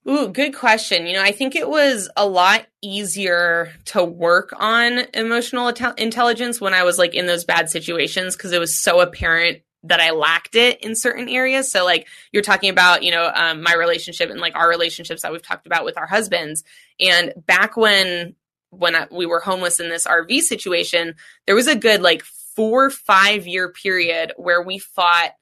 [0.08, 1.06] Ooh, good question.
[1.06, 6.60] You know, I think it was a lot easier to work on emotional inte- intelligence
[6.60, 10.10] when I was like in those bad situations because it was so apparent that I
[10.10, 11.70] lacked it in certain areas.
[11.72, 15.32] So, like you're talking about, you know, um, my relationship and like our relationships that
[15.32, 16.62] we've talked about with our husbands.
[17.00, 18.36] And back when
[18.70, 21.14] when I, we were homeless in this RV situation,
[21.46, 25.32] there was a good like four five year period where we fought,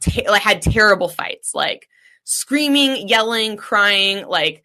[0.00, 1.88] te- like had terrible fights, like
[2.24, 4.64] screaming, yelling, crying, like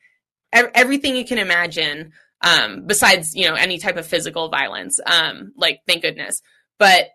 [0.54, 2.14] ev- everything you can imagine.
[2.42, 5.00] Um, besides, you know, any type of physical violence.
[5.04, 6.42] Um, like thank goodness.
[6.78, 7.08] But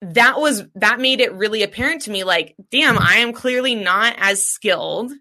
[0.00, 4.14] that was that made it really apparent to me like, damn, I am clearly not
[4.18, 5.12] as skilled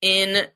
[0.00, 0.46] in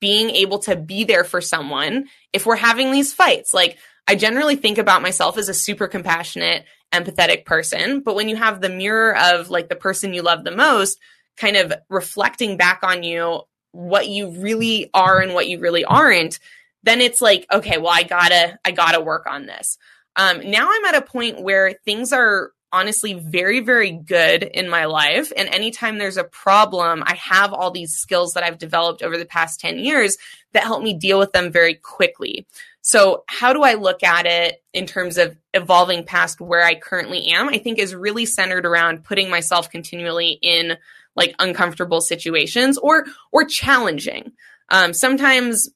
[0.00, 3.52] being able to be there for someone if we're having these fights.
[3.52, 3.76] Like
[4.08, 8.60] I generally think about myself as a super compassionate, empathetic person, but when you have
[8.60, 10.98] the mirror of like the person you love the most,
[11.36, 13.42] kind of reflecting back on you
[13.72, 16.38] what you really are and what you really aren't,
[16.84, 19.78] then it's like, okay, well, I gotta, I gotta work on this.
[20.16, 24.84] Um, now I'm at a point where things are honestly very, very good in my
[24.86, 25.32] life.
[25.36, 29.24] And anytime there's a problem, I have all these skills that I've developed over the
[29.24, 30.16] past 10 years
[30.52, 32.46] that help me deal with them very quickly.
[32.82, 37.28] So, how do I look at it in terms of evolving past where I currently
[37.28, 37.48] am?
[37.48, 40.76] I think is really centered around putting myself continually in
[41.16, 44.32] like uncomfortable situations or or challenging.
[44.70, 45.70] Um, sometimes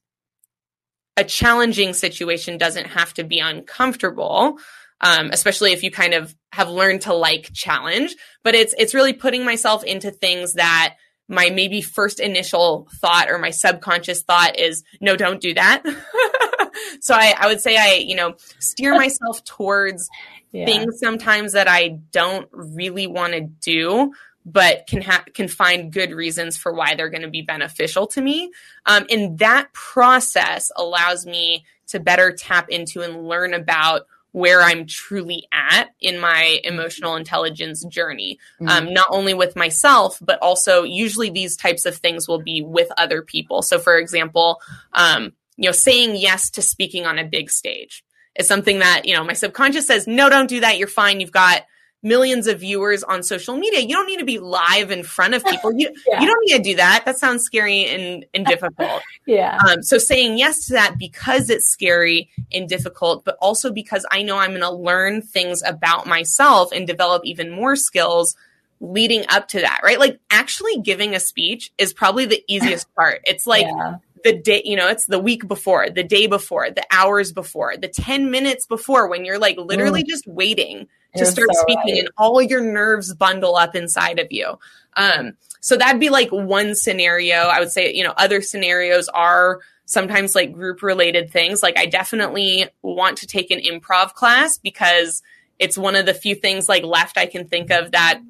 [1.16, 4.58] a challenging situation doesn't have to be uncomfortable,
[5.00, 8.14] um, especially if you kind of have learned to like challenge.
[8.44, 10.94] But it's it's really putting myself into things that
[11.28, 15.82] my maybe first initial thought or my subconscious thought is no, don't do that.
[17.00, 20.08] so I, I would say I you know steer myself towards
[20.52, 20.64] Yeah.
[20.66, 24.12] things sometimes that I don't really want to do,
[24.52, 28.20] but can ha- can find good reasons for why they're going to be beneficial to
[28.20, 28.50] me.
[28.86, 34.86] Um, and that process allows me to better tap into and learn about where I'm
[34.86, 38.38] truly at in my emotional intelligence journey.
[38.60, 38.68] Mm-hmm.
[38.68, 42.88] Um, not only with myself, but also usually these types of things will be with
[42.96, 43.62] other people.
[43.62, 44.60] So, for example,
[44.92, 48.04] um, you know, saying yes to speaking on a big stage
[48.36, 50.78] is something that, you know, my subconscious says, no, don't do that.
[50.78, 51.20] You're fine.
[51.20, 51.62] You've got
[52.02, 53.80] millions of viewers on social media.
[53.80, 55.72] You don't need to be live in front of people.
[55.72, 56.20] You, yeah.
[56.20, 57.04] you don't need to do that.
[57.04, 59.02] That sounds scary and, and difficult.
[59.26, 59.58] yeah.
[59.68, 64.22] Um, so saying yes to that because it's scary and difficult, but also because I
[64.22, 68.36] know I'm going to learn things about myself and develop even more skills
[68.80, 69.98] leading up to that, right?
[69.98, 73.22] Like actually giving a speech is probably the easiest part.
[73.24, 76.86] It's like, yeah the day, you know, it's the week before, the day before, the
[76.90, 80.08] hours before, the 10 minutes before when you're like literally mm.
[80.08, 82.00] just waiting to you're start so speaking right.
[82.00, 84.58] and all your nerves bundle up inside of you.
[84.96, 87.36] Um, so that'd be like one scenario.
[87.36, 91.62] I would say, you know, other scenarios are sometimes like group related things.
[91.62, 95.22] Like I definitely want to take an improv class because
[95.58, 98.20] it's one of the few things like left I can think of that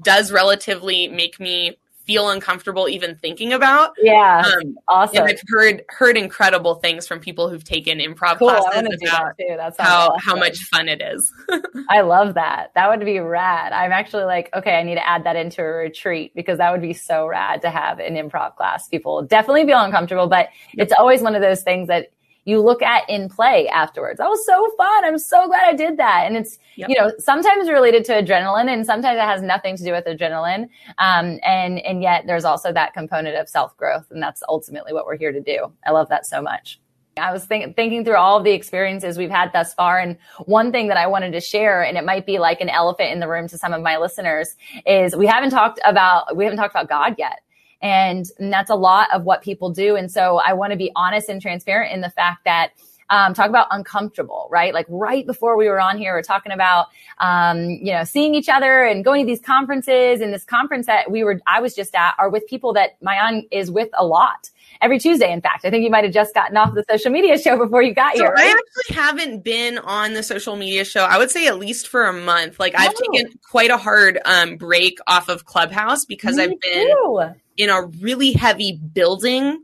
[0.00, 3.92] does relatively make me feel uncomfortable even thinking about.
[4.00, 5.18] Yeah, um, awesome.
[5.18, 9.74] And I've heard heard incredible things from people who've taken improv cool, classes about that
[9.78, 10.20] how awesome.
[10.20, 11.32] how much fun it is.
[11.88, 12.72] I love that.
[12.74, 13.72] That would be rad.
[13.72, 16.82] I'm actually like, okay, I need to add that into a retreat because that would
[16.82, 18.88] be so rad to have an improv class.
[18.88, 22.10] People definitely feel uncomfortable, but it's always one of those things that
[22.44, 24.18] you look at in play afterwards.
[24.18, 25.04] That was so fun.
[25.04, 26.24] I'm so glad I did that.
[26.26, 26.88] And it's, yep.
[26.88, 30.68] you know, sometimes related to adrenaline and sometimes it has nothing to do with adrenaline.
[30.98, 34.06] Um, and, and yet there's also that component of self growth.
[34.10, 35.72] And that's ultimately what we're here to do.
[35.86, 36.80] I love that so much.
[37.16, 40.00] I was think, thinking through all of the experiences we've had thus far.
[40.00, 43.12] And one thing that I wanted to share, and it might be like an elephant
[43.12, 46.58] in the room to some of my listeners, is we haven't talked about, we haven't
[46.58, 47.43] talked about God yet.
[47.84, 49.94] And, and that's a lot of what people do.
[49.94, 52.72] And so I want to be honest and transparent in the fact that
[53.10, 54.72] um, talk about uncomfortable, right?
[54.72, 56.86] Like right before we were on here, we are talking about,
[57.18, 61.10] um, you know, seeing each other and going to these conferences and this conference that
[61.10, 64.48] we were, I was just at are with people that Maayan is with a lot
[64.84, 65.32] every Tuesday.
[65.32, 67.82] In fact, I think you might have just gotten off the social media show before
[67.82, 68.32] you got so here.
[68.32, 68.46] Right?
[68.46, 71.04] I actually haven't been on the social media show.
[71.04, 72.60] I would say at least for a month.
[72.60, 73.12] Like I've oh.
[73.12, 77.22] taken quite a hard um, break off of Clubhouse because Me I've been too.
[77.56, 79.62] in a really heavy building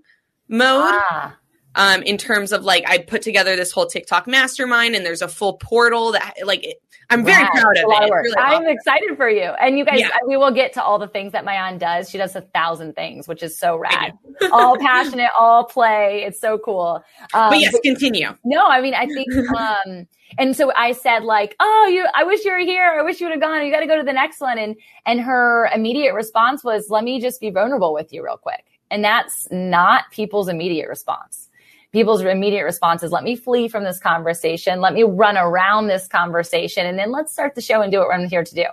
[0.49, 0.95] mode.
[1.11, 1.37] Ah
[1.75, 5.29] um, in terms of like I put together this whole TikTok mastermind and there's a
[5.29, 8.13] full portal that like it, I'm very wow, proud of it.
[8.13, 8.69] Really I'm awesome.
[8.69, 9.51] excited for you.
[9.61, 10.11] And you guys, yeah.
[10.27, 12.09] we will get to all the things that Maayan does.
[12.09, 14.13] She does a thousand things, which is so rad.
[14.53, 16.23] all passionate, all play.
[16.25, 17.03] It's so cool.
[17.35, 18.29] Um, but yes, but, continue.
[18.45, 20.07] No, I mean, I think, um,
[20.39, 22.97] and so I said like, oh, you, I wish you were here.
[22.99, 23.67] I wish you would have gone.
[23.67, 24.59] You got to go to the next one.
[24.59, 28.65] And, and her immediate response was, let me just be vulnerable with you real quick.
[28.93, 31.50] And that's not people's immediate response
[31.93, 34.81] people's immediate response is, let me flee from this conversation.
[34.81, 36.87] Let me run around this conversation.
[36.87, 38.67] And then let's start the show and do what I'm here to do.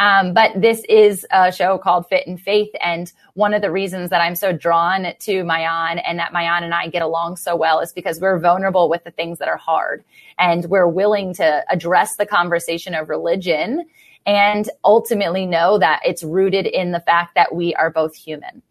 [0.00, 2.70] Um, but this is a show called Fit and Faith.
[2.80, 6.72] And one of the reasons that I'm so drawn to Maayan and that Maayan and
[6.72, 10.04] I get along so well is because we're vulnerable with the things that are hard
[10.38, 13.86] and we're willing to address the conversation of religion
[14.24, 18.62] and ultimately know that it's rooted in the fact that we are both human.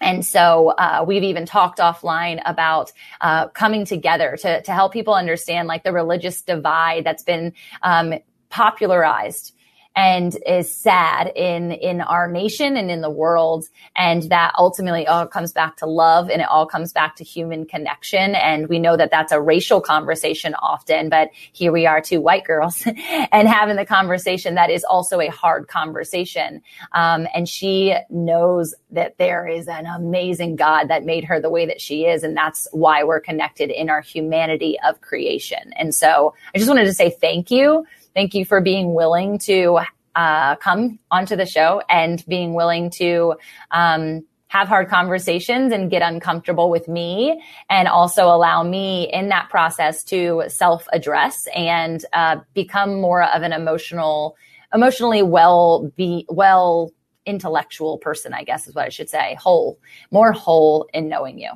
[0.00, 5.14] And so uh, we've even talked offline about uh, coming together to to help people
[5.14, 8.14] understand like the religious divide that's been um,
[8.50, 9.55] popularized
[9.96, 13.64] and is sad in in our nation and in the world.
[13.96, 17.64] And that ultimately all comes back to love and it all comes back to human
[17.64, 18.34] connection.
[18.34, 22.44] And we know that that's a racial conversation often but here we are two white
[22.44, 22.86] girls
[23.32, 26.62] and having the conversation that is also a hard conversation.
[26.92, 31.66] Um, and she knows that there is an amazing god that made her the way
[31.66, 32.22] that she is.
[32.22, 35.72] And that's why we're connected in our humanity of creation.
[35.76, 39.80] And so i just wanted to say thank you Thank you for being willing to
[40.14, 43.34] uh, come onto the show and being willing to
[43.70, 49.50] um, have hard conversations and get uncomfortable with me and also allow me in that
[49.50, 54.34] process to self address and uh, become more of an emotional
[54.72, 56.92] emotionally well be well
[57.26, 59.36] intellectual person i guess is what i should say.
[59.38, 59.78] Whole
[60.10, 61.50] more whole in knowing you.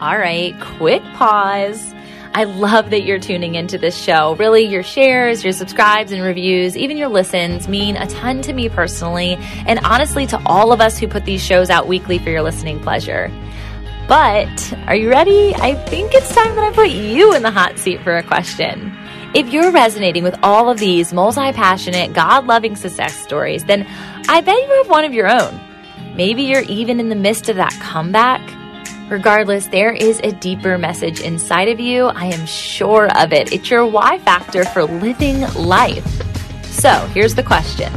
[0.00, 1.94] All right quick pause
[2.36, 4.34] I love that you're tuning into this show.
[4.34, 8.68] Really, your shares, your subscribes and reviews, even your listens mean a ton to me
[8.68, 12.42] personally, and honestly to all of us who put these shows out weekly for your
[12.42, 13.32] listening pleasure.
[14.06, 15.54] But are you ready?
[15.54, 18.94] I think it's time that I put you in the hot seat for a question.
[19.34, 23.86] If you're resonating with all of these multi passionate, God loving success stories, then
[24.28, 25.58] I bet you have one of your own.
[26.14, 28.42] Maybe you're even in the midst of that comeback.
[29.08, 32.06] Regardless, there is a deeper message inside of you.
[32.06, 33.52] I am sure of it.
[33.52, 36.04] It's your why factor for living life.
[36.64, 37.92] So here's the question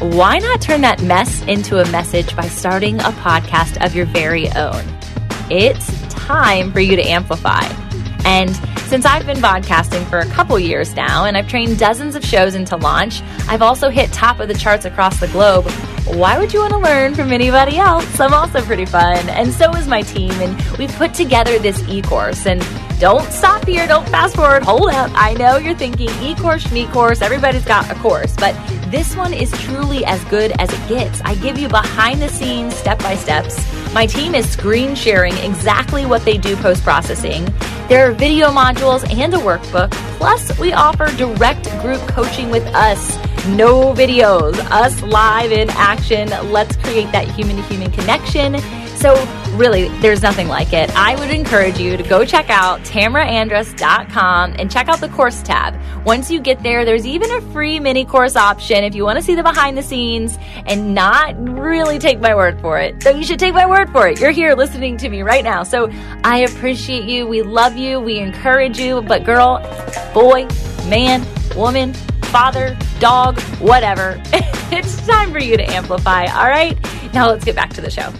[0.00, 4.50] Why not turn that mess into a message by starting a podcast of your very
[4.50, 4.84] own?
[5.50, 7.62] It's time for you to amplify.
[8.26, 8.54] And
[8.88, 12.54] since I've been podcasting for a couple years now and I've trained dozens of shows
[12.54, 15.64] into launch, I've also hit top of the charts across the globe.
[16.04, 18.18] Why would you want to learn from anybody else?
[18.18, 20.32] I'm also pretty fun, and so is my team.
[20.32, 22.44] And we've put together this e course.
[22.44, 22.60] And
[22.98, 25.10] don't stop here, don't fast forward, hold up.
[25.14, 28.52] I know you're thinking e course, me course, everybody's got a course, but
[28.90, 31.20] this one is truly as good as it gets.
[31.22, 33.56] I give you behind the scenes, step by steps.
[33.94, 37.44] My team is screen sharing exactly what they do post processing.
[37.88, 39.90] There are video modules and a workbook.
[40.18, 43.16] Plus, we offer direct group coaching with us.
[43.48, 46.28] No videos, us live in action.
[46.52, 48.60] Let's create that human to human connection.
[48.94, 49.16] So,
[49.56, 50.94] really, there's nothing like it.
[50.94, 55.76] I would encourage you to go check out tamaraandress.com and check out the course tab.
[56.06, 59.24] Once you get there, there's even a free mini course option if you want to
[59.24, 63.02] see the behind the scenes and not really take my word for it.
[63.02, 64.20] So, you should take my word for it.
[64.20, 65.64] You're here listening to me right now.
[65.64, 65.90] So,
[66.22, 67.26] I appreciate you.
[67.26, 67.98] We love you.
[67.98, 69.02] We encourage you.
[69.02, 69.58] But, girl,
[70.14, 70.46] boy,
[70.86, 71.26] man,
[71.56, 71.92] woman,
[72.32, 74.20] father, dog, whatever,
[74.72, 76.24] it's time for you to amplify.
[76.24, 76.76] All right?
[77.12, 78.12] Now, let's get back to the show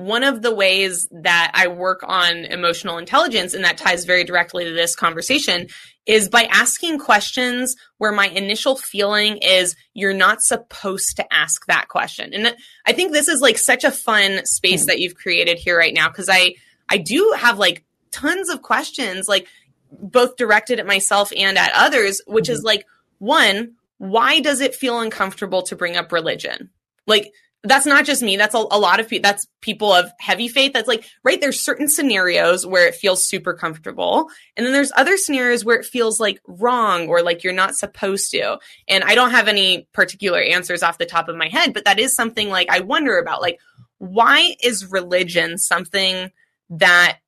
[0.00, 4.64] one of the ways that I work on emotional intelligence, and that ties very directly
[4.64, 5.66] to this conversation,
[6.06, 11.88] is by asking questions where my initial feeling is you're not supposed to ask that
[11.88, 12.32] question.
[12.32, 12.56] And
[12.86, 14.86] I think this is like such a fun space hmm.
[14.86, 16.54] that you've created here right now because I
[16.88, 19.46] I do have like tons of questions like
[19.90, 22.54] both directed at myself and at others, which mm-hmm.
[22.54, 22.86] is like
[23.18, 26.70] one, why does it feel uncomfortable to bring up religion?
[27.06, 27.32] Like
[27.62, 28.38] that's not just me.
[28.38, 29.28] That's a, a lot of people.
[29.28, 30.72] That's people of heavy faith.
[30.72, 31.38] That's like, right.
[31.38, 34.30] There's certain scenarios where it feels super comfortable.
[34.56, 38.30] And then there's other scenarios where it feels like wrong or like you're not supposed
[38.30, 38.58] to.
[38.88, 41.98] And I don't have any particular answers off the top of my head, but that
[41.98, 43.60] is something like I wonder about, like,
[43.98, 46.30] why is religion something
[46.70, 47.18] that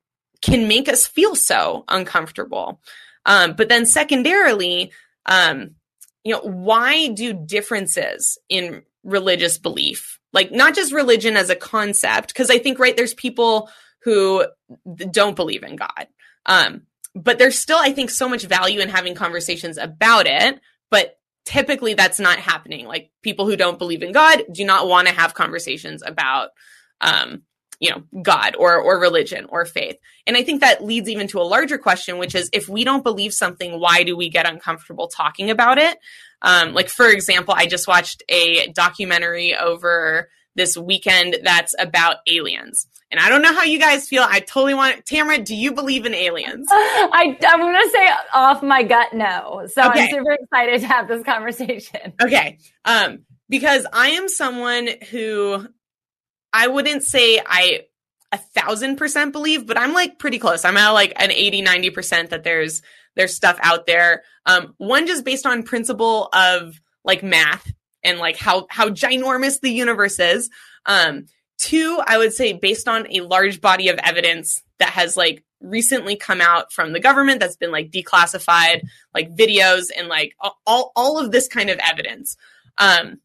[0.43, 2.79] can make us feel so uncomfortable?
[3.25, 4.91] Um, but then secondarily,
[5.25, 5.71] um,
[6.23, 12.29] you know, why do differences in religious belief like not just religion as a concept
[12.29, 13.69] because i think right there's people
[14.03, 14.45] who
[15.11, 16.07] don't believe in god
[16.45, 16.83] um
[17.13, 21.93] but there's still i think so much value in having conversations about it but typically
[21.93, 25.33] that's not happening like people who don't believe in god do not want to have
[25.33, 26.49] conversations about
[27.01, 27.43] um
[27.83, 29.97] you know god or or religion or faith.
[30.25, 33.03] And i think that leads even to a larger question which is if we don't
[33.03, 35.97] believe something why do we get uncomfortable talking about it?
[36.41, 42.87] Um, like for example i just watched a documentary over this weekend that's about aliens.
[43.11, 44.25] And i don't know how you guys feel.
[44.27, 46.67] I totally want tamara do you believe in aliens?
[46.71, 49.67] I, i'm going to say off my gut no.
[49.67, 50.03] So okay.
[50.03, 52.13] i'm super excited to have this conversation.
[52.21, 52.59] Okay.
[52.85, 55.67] Um because i am someone who
[56.53, 57.81] I wouldn't say I
[58.31, 60.65] a thousand percent believe, but I'm like pretty close.
[60.65, 62.81] I'm at like an 80, 90% that there's
[63.15, 64.23] there's stuff out there.
[64.45, 67.71] Um, one just based on principle of like math
[68.03, 70.49] and like how how ginormous the universe is.
[70.85, 71.27] Um,
[71.57, 76.15] two, I would say based on a large body of evidence that has like recently
[76.15, 78.81] come out from the government that's been like declassified,
[79.13, 80.35] like videos and like
[80.65, 82.35] all all of this kind of evidence.
[82.77, 83.19] Um,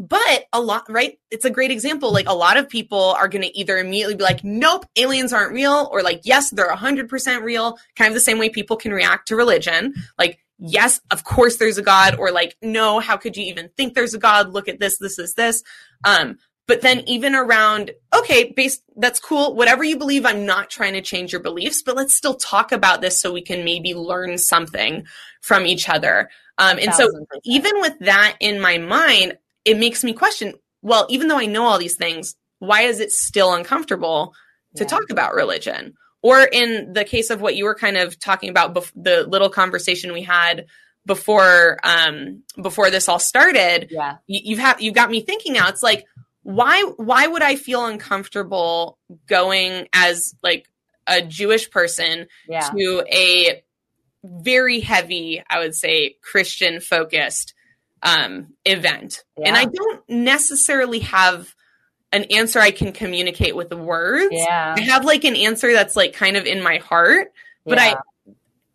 [0.00, 1.18] but a lot, right?
[1.30, 2.10] It's a great example.
[2.10, 5.52] Like a lot of people are going to either immediately be like, nope, aliens aren't
[5.52, 7.78] real, or like, yes, they're 100% real.
[7.96, 9.92] Kind of the same way people can react to religion.
[10.18, 13.92] Like, yes, of course there's a God, or like, no, how could you even think
[13.92, 14.54] there's a God?
[14.54, 15.62] Look at this, this is this.
[16.04, 19.54] Um, but then even around, okay, based, that's cool.
[19.54, 23.02] Whatever you believe, I'm not trying to change your beliefs, but let's still talk about
[23.02, 25.04] this so we can maybe learn something
[25.42, 26.30] from each other.
[26.56, 27.08] Um, and so
[27.44, 31.64] even with that in my mind, it makes me question well, even though I know
[31.64, 34.34] all these things, why is it still uncomfortable
[34.76, 34.88] to yeah.
[34.88, 35.94] talk about religion?
[36.22, 39.48] Or in the case of what you were kind of talking about, bef- the little
[39.48, 40.66] conversation we had
[41.06, 45.68] before um, before this all started, yeah, you, you've ha- you got me thinking now.
[45.68, 46.06] It's like
[46.42, 50.68] why why would I feel uncomfortable going as like
[51.06, 52.68] a Jewish person yeah.
[52.68, 53.62] to a
[54.22, 57.54] very heavy, I would say, Christian focused
[58.02, 59.24] um, event.
[59.36, 59.48] Yeah.
[59.48, 61.54] And I don't necessarily have
[62.12, 64.32] an answer I can communicate with the words.
[64.32, 64.74] Yeah.
[64.76, 67.32] I have like an answer that's like kind of in my heart,
[67.64, 67.94] but yeah.
[67.94, 67.96] I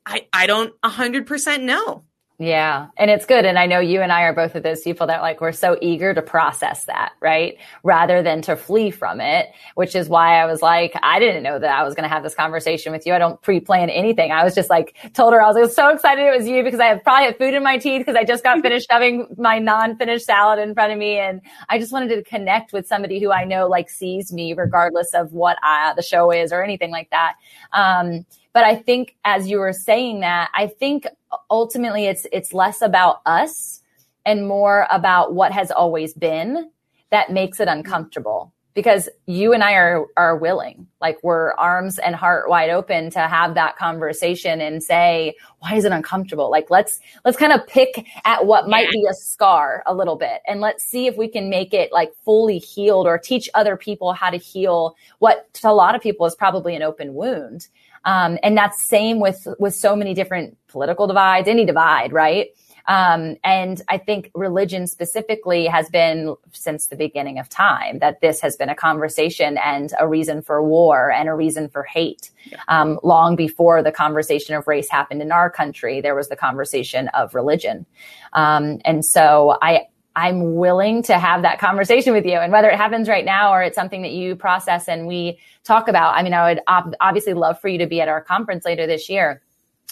[0.05, 2.03] I, I don't a 100% know.
[2.38, 2.88] Yeah.
[2.97, 3.45] And it's good.
[3.45, 5.77] And I know you and I are both of those people that like, we're so
[5.81, 7.57] eager to process that, right?
[7.83, 11.59] Rather than to flee from it, which is why I was like, I didn't know
[11.59, 13.13] that I was going to have this conversation with you.
[13.13, 14.33] I don't pre-plan anything.
[14.33, 16.81] I was just like, told her I was, like, so excited it was you because
[16.81, 19.57] I have probably had food in my teeth because I just got finished having my
[19.57, 21.17] non-finished salad in front of me.
[21.17, 25.13] And I just wanted to connect with somebody who I know like sees me regardless
[25.13, 27.36] of what uh, the show is or anything like that.
[27.71, 28.25] Um,
[28.56, 31.06] but I think as you were saying that, I think
[31.51, 33.82] ultimately it's it's less about us
[34.26, 36.72] and more about what has always been
[37.10, 38.53] that makes it uncomfortable.
[38.74, 40.88] Because you and I are are willing.
[41.01, 45.84] Like we're arms and heart wide open to have that conversation and say why is
[45.84, 46.49] it uncomfortable?
[46.49, 50.41] Like let's let's kind of pick at what might be a scar a little bit.
[50.47, 54.14] And let's see if we can make it like fully healed or teach other people
[54.14, 57.68] how to heal what to a lot of people is probably an open wound
[58.06, 62.49] um, and that's same with, with so many different political divides, any divide, right?
[62.88, 68.41] Um, and I think religion specifically has been since the beginning of time that this
[68.41, 72.30] has been a conversation and a reason for war and a reason for hate.
[72.68, 77.08] Um, long before the conversation of race happened in our country, there was the conversation
[77.10, 77.86] of religion.
[78.34, 82.38] Um, and so I, I'm willing to have that conversation with you.
[82.38, 85.88] And whether it happens right now or it's something that you process and we talk
[85.88, 88.66] about, I mean, I would ob- obviously love for you to be at our conference
[88.66, 89.41] later this year.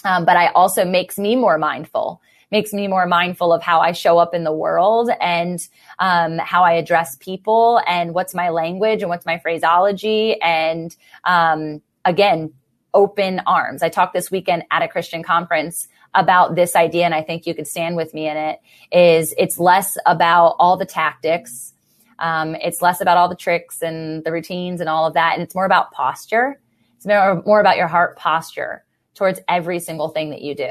[0.04, 3.92] Um, but I also makes me more mindful, makes me more mindful of how I
[3.92, 5.58] show up in the world and
[5.98, 10.40] um, how I address people and what's my language and what's my phraseology.
[10.40, 10.94] And
[11.24, 12.52] um, again,
[12.94, 13.82] open arms.
[13.82, 17.54] I talked this weekend at a Christian conference about this idea, and I think you
[17.54, 18.60] could stand with me in it,
[18.92, 21.72] is it's less about all the tactics.
[22.18, 25.34] Um, it's less about all the tricks and the routines and all of that.
[25.34, 26.60] And it's more about posture.
[26.96, 28.84] It's more, more about your heart posture
[29.14, 30.70] towards every single thing that you do.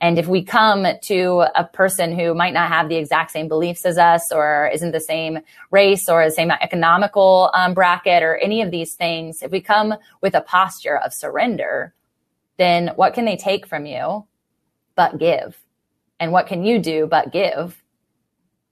[0.00, 3.84] And if we come to a person who might not have the exact same beliefs
[3.84, 5.40] as us or isn't the same
[5.72, 9.94] race or the same economical um, bracket or any of these things, if we come
[10.20, 11.94] with a posture of surrender,
[12.58, 14.24] then what can they take from you
[14.98, 15.56] but give.
[16.18, 17.80] And what can you do but give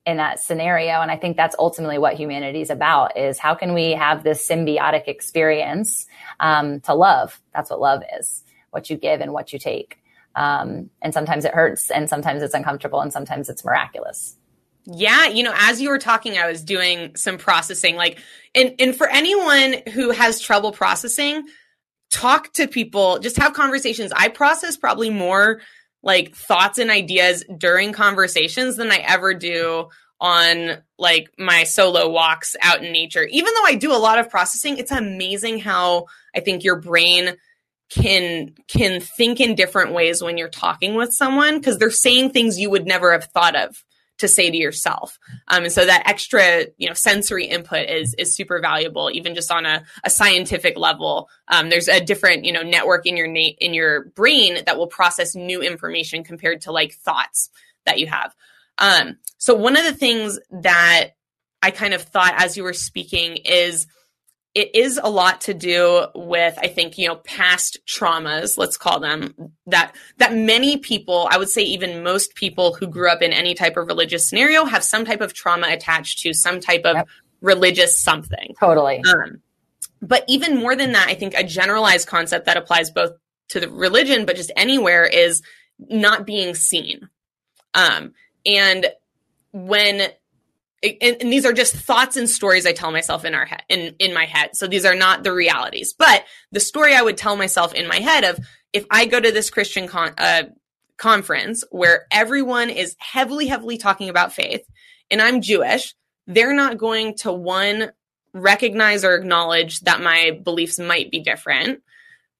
[0.05, 1.01] in that scenario?
[1.01, 4.47] And I think that's ultimately what humanity is about is how can we have this
[4.47, 6.07] symbiotic experience
[6.41, 7.41] um, to love?
[7.55, 9.99] That's what love is, what you give and what you take.
[10.35, 14.37] Um, and sometimes it hurts and sometimes it's uncomfortable and sometimes it's miraculous.
[14.85, 17.95] Yeah, you know, as you were talking, I was doing some processing.
[17.95, 18.19] Like,
[18.53, 21.45] and and for anyone who has trouble processing,
[22.11, 24.13] talk to people, just have conversations.
[24.15, 25.61] I process probably more
[26.07, 29.89] like thoughts and ideas during conversations than I ever do
[30.21, 33.25] on like my solo walks out in nature.
[33.25, 37.35] Even though I do a lot of processing, it's amazing how I think your brain
[37.91, 42.59] can can think in different ways when you're talking with someone because they're saying things
[42.59, 43.85] you would never have thought of
[44.19, 45.19] to say to yourself.
[45.49, 49.53] Um, and so that extra, you know, sensory input is is super valuable, even just
[49.53, 51.29] on a, a scientific level.
[51.49, 54.87] Um, there's a different, you know, network in your na- in your brain that will
[54.87, 57.51] process new information compared to like thoughts
[57.85, 58.35] that you have.
[58.79, 61.11] Um, so one of the things that
[61.63, 63.87] I kind of thought as you were speaking is
[64.57, 68.99] it is a lot to do with i think you know past traumas let's call
[69.01, 69.35] them
[69.67, 73.55] that that many people i would say even most people who grew up in any
[73.55, 77.09] type of religious scenario have some type of trauma attached to some type of yep.
[77.41, 78.55] religious something.
[78.59, 79.03] Totally.
[79.09, 79.43] Um,
[80.03, 83.13] but even more than that i think a generalized concept that applies both
[83.49, 85.43] to the religion but just anywhere is
[85.79, 87.09] not being seen.
[87.75, 88.87] Um, and
[89.53, 90.11] when
[91.01, 93.95] and, and, these are just thoughts and stories I tell myself in our head in
[93.99, 94.51] in my head.
[94.55, 97.99] So these are not the realities, but the story I would tell myself in my
[97.99, 98.39] head of
[98.73, 100.45] if I go to this Christian con- uh,
[100.97, 104.63] conference where everyone is heavily heavily talking about faith,
[105.11, 105.95] and I'm Jewish,
[106.27, 107.93] they're not going to one
[108.33, 111.83] recognize or acknowledge that my beliefs might be different,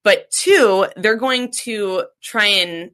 [0.05, 2.91] but two, they're going to try and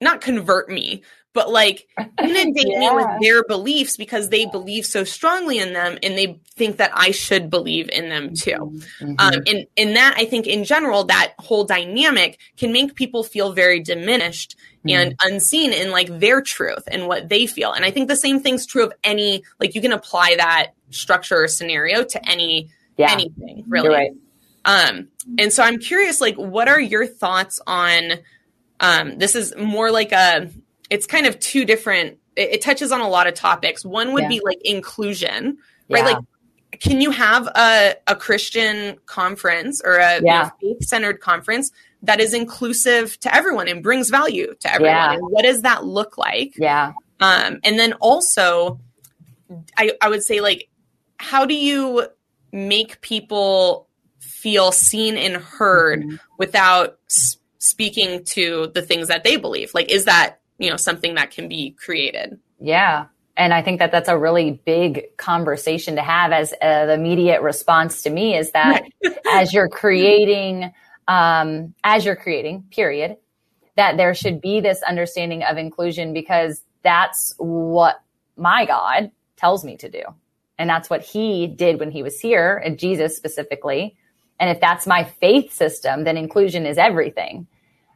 [0.00, 1.02] not convert me,
[1.34, 1.86] but like
[2.18, 2.78] inundate yeah.
[2.78, 6.92] me with their beliefs because they believe so strongly in them and they think that
[6.94, 8.52] I should believe in them too.
[8.52, 9.04] Mm-hmm.
[9.04, 9.40] Um, mm-hmm.
[9.48, 13.80] and, and that I think in general, that whole dynamic can make people feel very
[13.80, 14.56] diminished
[14.86, 14.90] mm-hmm.
[14.90, 17.72] and unseen in like their truth and what they feel.
[17.72, 21.42] And I think the same thing's true of any, like you can apply that structure
[21.42, 23.12] or scenario to any, yeah.
[23.12, 23.88] anything really.
[23.88, 24.12] Right.
[24.64, 25.08] Um,
[25.38, 28.12] and so I'm curious, like, what are your thoughts on,
[28.80, 30.48] um, this is more like a,
[30.94, 34.24] it's kind of two different it, it touches on a lot of topics one would
[34.24, 34.28] yeah.
[34.28, 36.12] be like inclusion right yeah.
[36.12, 36.18] like
[36.80, 40.50] can you have a, a Christian conference or a Yeah.
[40.60, 41.70] you know, faith centered conference
[42.02, 45.20] that is inclusive to everyone and brings value to everyone?
[45.20, 46.54] What does that look like?
[46.56, 46.92] Yeah.
[47.20, 48.80] Um, and then also,
[49.76, 50.68] I, I would say, like,
[51.18, 52.08] how do you
[52.52, 53.88] make people
[54.18, 56.18] feel seen and heard Mhm.
[56.38, 56.98] without
[57.58, 59.72] speaking to the things that they believe?
[59.74, 62.38] Like, is that, you know, something that can be created?
[62.60, 63.06] Yeah.
[63.36, 67.42] And I think that that's a really big conversation to have as uh, the immediate
[67.42, 68.84] response to me is that
[69.32, 70.72] as you're creating,
[71.08, 73.16] um, as you're creating, period,
[73.76, 78.00] that there should be this understanding of inclusion because that's what
[78.36, 80.02] my God tells me to do.
[80.56, 83.96] And that's what he did when he was here, and Jesus specifically.
[84.38, 87.48] And if that's my faith system, then inclusion is everything.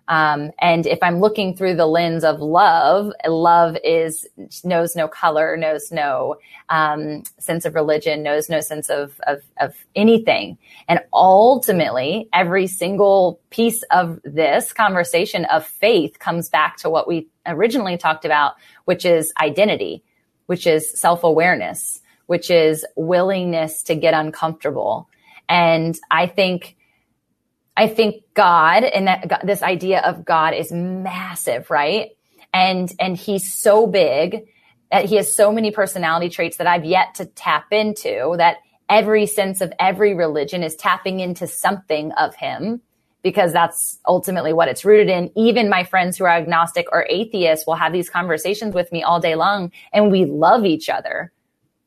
[0.08, 4.26] Um, and if I'm looking through the lens of love, love is
[4.64, 6.36] knows no color, knows no
[6.70, 10.56] um, sense of religion, knows no sense of, of of anything.
[10.88, 17.28] And ultimately, every single piece of this conversation of faith comes back to what we
[17.46, 18.54] originally talked about,
[18.86, 20.02] which is identity,
[20.46, 25.06] which is self awareness, which is willingness to get uncomfortable.
[25.50, 26.77] And I think
[27.78, 32.10] I think God and that this idea of God is massive, right?
[32.52, 34.48] And and he's so big
[34.90, 38.56] that he has so many personality traits that I've yet to tap into that
[38.88, 42.80] every sense of every religion is tapping into something of him
[43.22, 45.30] because that's ultimately what it's rooted in.
[45.36, 49.20] Even my friends who are agnostic or atheists will have these conversations with me all
[49.20, 51.32] day long and we love each other.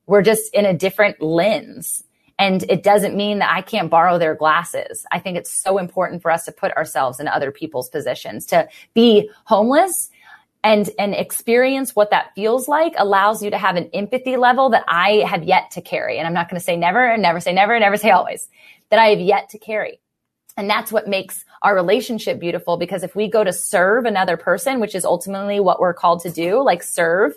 [0.06, 2.06] We're just in a different lens.
[2.40, 5.06] And it doesn't mean that I can't borrow their glasses.
[5.12, 8.46] I think it's so important for us to put ourselves in other people's positions.
[8.48, 10.10] To be homeless
[10.64, 14.84] and and experience what that feels like allows you to have an empathy level that
[14.88, 16.18] I have yet to carry.
[16.18, 18.48] And I'm not going to say never and never say never and never say always
[18.90, 20.00] that I have yet to carry.
[20.58, 24.80] And that's what makes our relationship beautiful because if we go to serve another person,
[24.80, 27.34] which is ultimately what we're called to do, like serve,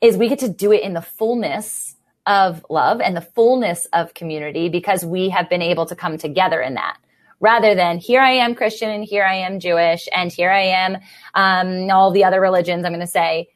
[0.00, 1.93] is we get to do it in the fullness
[2.26, 6.60] of love and the fullness of community because we have been able to come together
[6.60, 6.96] in that.
[7.40, 10.96] Rather than here I am Christian and here I am Jewish and here I am
[11.34, 13.48] um, all the other religions I'm going to say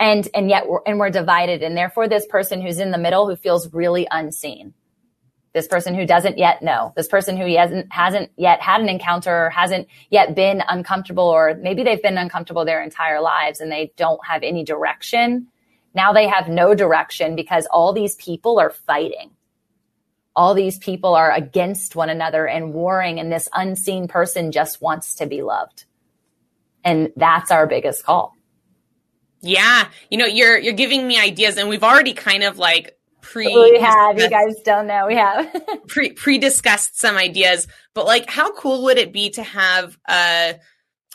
[0.00, 1.62] and and yet we're, and we're divided.
[1.62, 4.72] And therefore this person who's in the middle who feels really unseen.
[5.52, 6.92] This person who doesn't yet know.
[6.94, 11.54] This person who hasn't hasn't yet had an encounter or hasn't yet been uncomfortable or
[11.60, 15.48] maybe they've been uncomfortable their entire lives and they don't have any direction
[15.94, 19.30] now they have no direction because all these people are fighting.
[20.36, 25.16] All these people are against one another and warring and this unseen person just wants
[25.16, 25.84] to be loved.
[26.84, 28.36] And that's our biggest call.
[29.40, 33.46] Yeah, you know, you're you're giving me ideas, and we've already kind of like pre
[33.46, 34.18] we have.
[34.18, 35.06] You guys don't know.
[35.06, 35.54] We have.
[35.86, 40.56] pre pre discussed some ideas, but like, how cool would it be to have a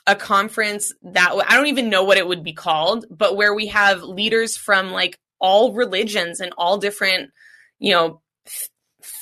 [0.05, 3.67] a conference that I don't even know what it would be called, but where we
[3.67, 7.31] have leaders from like all religions and all different,
[7.79, 8.69] you know, th-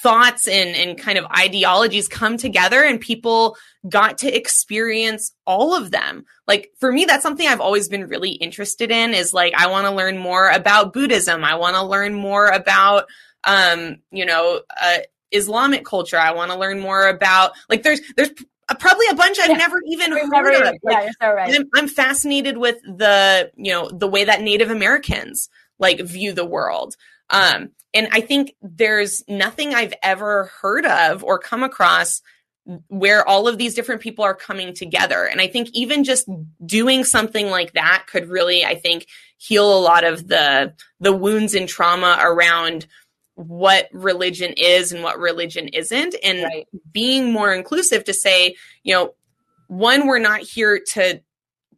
[0.04, 3.58] thoughts and and kind of ideologies come together, and people
[3.88, 6.26] got to experience all of them.
[6.48, 9.14] Like for me, that's something I've always been really interested in.
[9.14, 11.44] Is like I want to learn more about Buddhism.
[11.44, 13.06] I want to learn more about,
[13.44, 14.98] um, you know, uh,
[15.32, 16.18] Islamic culture.
[16.18, 18.32] I want to learn more about like there's there's
[18.80, 20.62] probably a bunch I've never even heard never of.
[20.62, 24.42] Like, yeah you're so right I'm, I'm fascinated with the you know the way that
[24.42, 25.50] Native Americans
[25.80, 26.96] like view the world.
[27.30, 32.22] Um, and I think there's nothing I've ever heard of or come across
[32.88, 35.26] where all of these different people are coming together.
[35.26, 36.30] And I think even just
[36.66, 39.08] doing something like that could really, I think,
[39.38, 42.86] heal a lot of the the wounds and trauma around
[43.36, 48.94] what religion is and what religion isn't and right being more inclusive to say, you
[48.94, 49.14] know,
[49.68, 51.22] one, we're not here to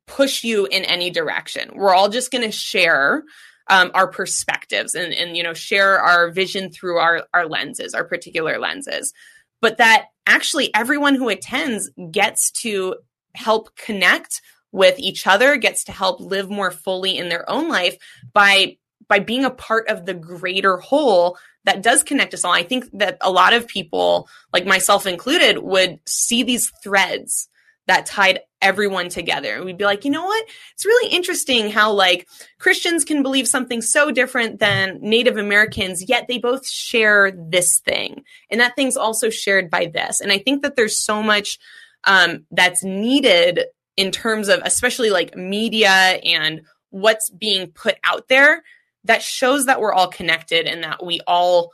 [0.07, 1.71] push you in any direction.
[1.75, 3.23] We're all just going to share
[3.69, 8.03] um, our perspectives and, and, you know, share our vision through our, our lenses, our
[8.03, 9.13] particular lenses.
[9.61, 12.95] But that actually everyone who attends gets to
[13.35, 14.41] help connect
[14.71, 17.95] with each other, gets to help live more fully in their own life
[18.33, 18.77] by
[19.07, 22.51] by being a part of the greater whole that does connect us all.
[22.51, 27.47] I think that a lot of people, like myself included, would see these threads
[27.87, 29.55] that tied everyone together.
[29.55, 30.45] And we'd be like, you know what?
[30.73, 32.27] It's really interesting how like
[32.57, 38.23] Christians can believe something so different than Native Americans, yet they both share this thing.
[38.49, 40.21] And that thing's also shared by this.
[40.21, 41.59] And I think that there's so much
[42.05, 43.65] um, that's needed
[43.97, 48.63] in terms of especially like media and what's being put out there
[49.05, 51.71] that shows that we're all connected and that we all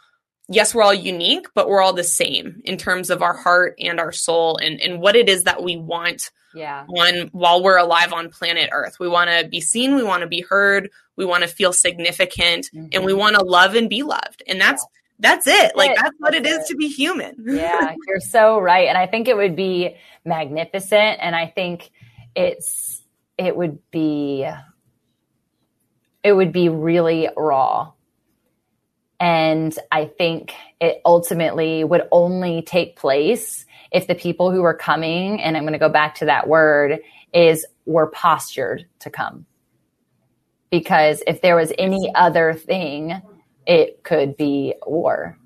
[0.49, 3.99] yes, we're all unique, but we're all the same in terms of our heart and
[3.99, 6.86] our soul and, and what it is that we want yeah.
[6.89, 8.99] on while we're alive on planet Earth.
[8.99, 12.67] We want to be seen, we want to be heard, we want to feel significant,
[12.73, 12.88] mm-hmm.
[12.91, 14.43] and we want to love and be loved.
[14.47, 14.84] And that's
[15.19, 15.36] yeah.
[15.36, 15.75] that's it.
[15.75, 17.36] Like that's what it is to be human.
[17.45, 18.88] yeah, you're so right.
[18.88, 21.91] And I think it would be magnificent and I think
[22.36, 23.03] it's
[23.38, 24.49] it would be
[26.24, 27.91] it would be really raw
[29.20, 35.41] and I think it ultimately would only take place if the people who were coming,
[35.41, 36.99] and I'm going to go back to that word,
[37.34, 39.45] is were postured to come.
[40.70, 43.22] Because if there was any other thing,
[43.65, 45.38] it could be war.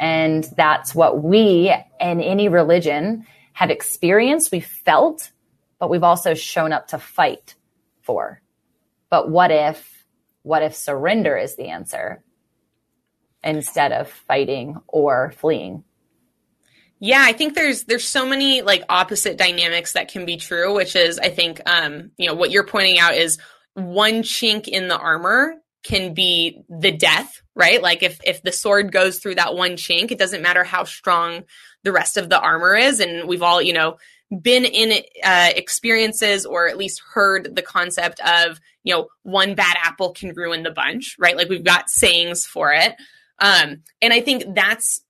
[0.00, 5.30] And that's what we and any religion have experienced, we've felt,
[5.78, 7.54] but we've also shown up to fight
[8.00, 8.40] for.
[9.10, 10.06] But what if,
[10.42, 12.22] what if surrender is the answer?
[13.42, 15.84] instead of fighting or fleeing.
[16.98, 20.94] Yeah, I think there's there's so many like opposite dynamics that can be true, which
[20.94, 23.38] is I think um, you know, what you're pointing out is
[23.72, 27.82] one chink in the armor can be the death, right?
[27.82, 31.44] Like if if the sword goes through that one chink, it doesn't matter how strong
[31.84, 33.96] the rest of the armor is and we've all, you know,
[34.30, 39.76] been in uh, experiences or at least heard the concept of, you know, one bad
[39.82, 41.36] apple can ruin the bunch, right?
[41.36, 42.94] Like we've got sayings for it.
[43.40, 45.02] Um, and I think that's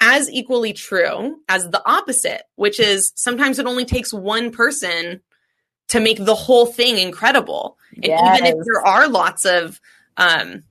[0.00, 5.20] as equally true as the opposite, which is sometimes it only takes one person
[5.88, 7.78] to make the whole thing incredible.
[7.94, 8.38] And yes.
[8.38, 9.80] even if there are lots of
[10.16, 10.64] um,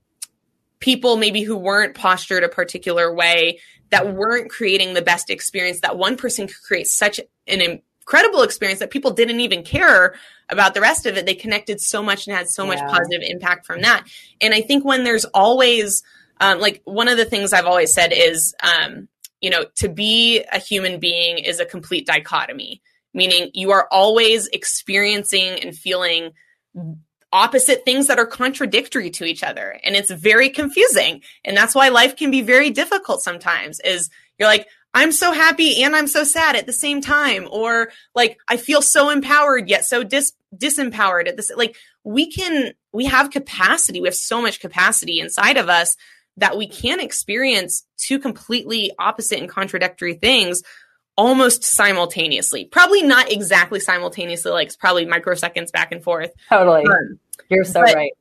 [0.80, 3.59] people maybe who weren't postured a particular way,
[3.93, 8.79] that weren't creating the best experience, that one person could create such an incredible experience
[8.79, 10.15] that people didn't even care
[10.49, 11.27] about the rest of it.
[11.27, 12.69] They connected so much and had so yeah.
[12.69, 14.07] much positive impact from that.
[14.41, 16.01] And I think when there's always
[16.41, 19.09] um, like one of the things I've always said is, um,
[19.41, 22.81] you know, to be a human being is a complete dichotomy,
[23.13, 26.31] meaning you are always experiencing and feeling
[27.34, 29.77] opposite things that are contradictory to each other.
[29.84, 31.21] And it's very confusing.
[31.43, 35.84] And that's why life can be very difficult sometimes is you're like, I'm so happy
[35.84, 37.47] and I'm so sad at the same time.
[37.51, 41.51] Or like, I feel so empowered yet so dis- disempowered at this.
[41.55, 43.99] Like we can, we have capacity.
[43.99, 45.97] We have so much capacity inside of us
[46.38, 50.61] that we can experience two completely opposite and contradictory things
[51.16, 52.66] almost simultaneously.
[52.66, 56.32] Probably not exactly simultaneously, like it's probably microseconds back and forth.
[56.49, 56.84] Totally.
[56.86, 58.11] Um, You're so but, right.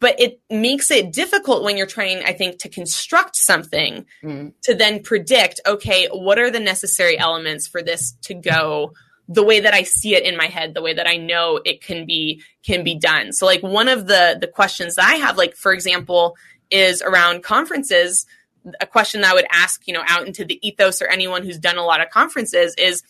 [0.00, 4.52] But it makes it difficult when you're trying, I think, to construct something mm.
[4.62, 8.94] to then predict, okay, what are the necessary elements for this to go
[9.28, 11.82] the way that I see it in my head, the way that I know it
[11.82, 13.32] can be can be done.
[13.32, 16.36] So like one of the the questions that I have, like for example,
[16.70, 18.26] is around conferences.
[18.80, 21.58] A question that I would ask, you know, out into the ethos or anyone who's
[21.58, 23.02] done a lot of conferences is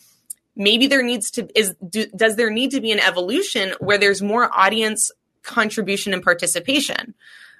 [0.55, 4.21] maybe there needs to is do, does there need to be an evolution where there's
[4.21, 5.11] more audience
[5.43, 7.13] contribution and participation?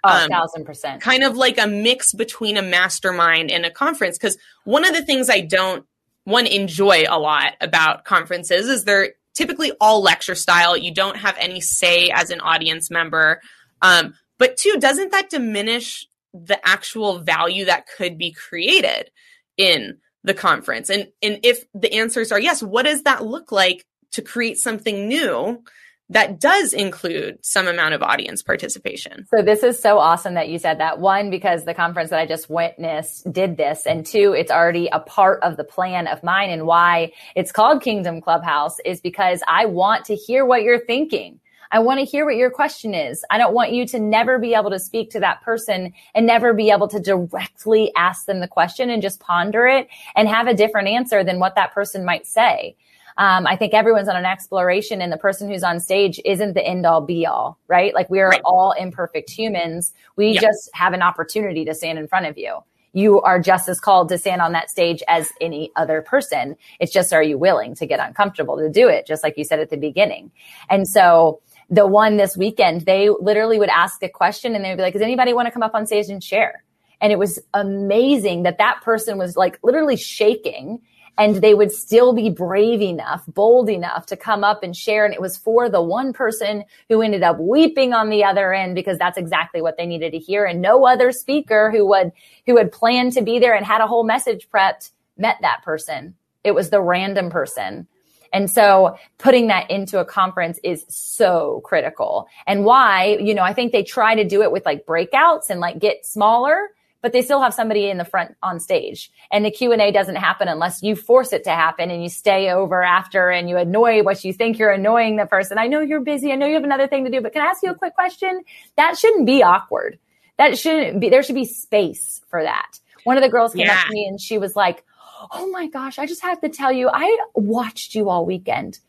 [0.03, 1.01] Oh, thousand percent.
[1.01, 4.17] Kind of like a mix between a mastermind and a conference.
[4.17, 5.85] Because one of the things I don't
[6.25, 10.77] one enjoy a lot about conferences is they're typically all lecture style.
[10.77, 13.41] You don't have any say as an audience member.
[13.81, 16.07] Um, but two, doesn't that diminish
[16.43, 19.09] the actual value that could be created
[19.57, 20.89] in the conference?
[20.89, 25.07] And and if the answers are yes, what does that look like to create something
[25.07, 25.63] new
[26.09, 29.25] that does include some amount of audience participation.
[29.35, 30.99] So this is so awesome that you said that.
[30.99, 33.87] One, because the conference that I just witnessed did this.
[33.87, 37.81] And two, it's already a part of the plan of mine and why it's called
[37.81, 41.39] Kingdom Clubhouse is because I want to hear what you're thinking.
[41.71, 43.23] I want to hear what your question is.
[43.29, 46.53] I don't want you to never be able to speak to that person and never
[46.53, 50.53] be able to directly ask them the question and just ponder it and have a
[50.53, 52.75] different answer than what that person might say.
[53.17, 56.65] Um, I think everyone's on an exploration and the person who's on stage isn't the
[56.65, 57.93] end all be all, right?
[57.93, 58.41] Like we are right.
[58.43, 59.93] all imperfect humans.
[60.17, 60.41] We yep.
[60.41, 62.59] just have an opportunity to stand in front of you.
[62.91, 66.55] You are just as called to stand on that stage as any other person.
[66.79, 69.05] It's just, are you willing to get uncomfortable to do it?
[69.05, 70.31] Just like you said at the beginning.
[70.69, 74.77] And so the one this weekend, they literally would ask a question and they would
[74.77, 76.63] be like, does anybody want to come up on stage and share?
[77.01, 80.81] And it was amazing that that person was like literally shaking
[81.17, 85.05] and they would still be brave enough, bold enough to come up and share.
[85.05, 88.75] And it was for the one person who ended up weeping on the other end
[88.75, 90.45] because that's exactly what they needed to hear.
[90.45, 92.11] And no other speaker who would,
[92.45, 96.15] who had planned to be there and had a whole message prepped met that person.
[96.43, 97.87] It was the random person
[98.35, 102.27] and so putting that into a conference is so critical.
[102.45, 105.61] And why, you know, I think they try to do it with like breakouts and
[105.61, 106.71] like get smaller,
[107.01, 109.09] but they still have somebody in the front on stage.
[109.31, 112.83] And the Q&A doesn't happen unless you force it to happen and you stay over
[112.83, 115.57] after and you annoy what you think you're annoying the person.
[115.57, 116.33] I know you're busy.
[116.33, 117.95] I know you have another thing to do, but can I ask you a quick
[117.95, 118.41] question?
[118.75, 119.97] That shouldn't be awkward.
[120.37, 122.81] That shouldn't be, there should be space for that.
[123.05, 123.79] One of the girls came yeah.
[123.79, 124.83] up to me and she was like,
[125.31, 128.79] Oh my gosh, I just have to tell you, I watched you all weekend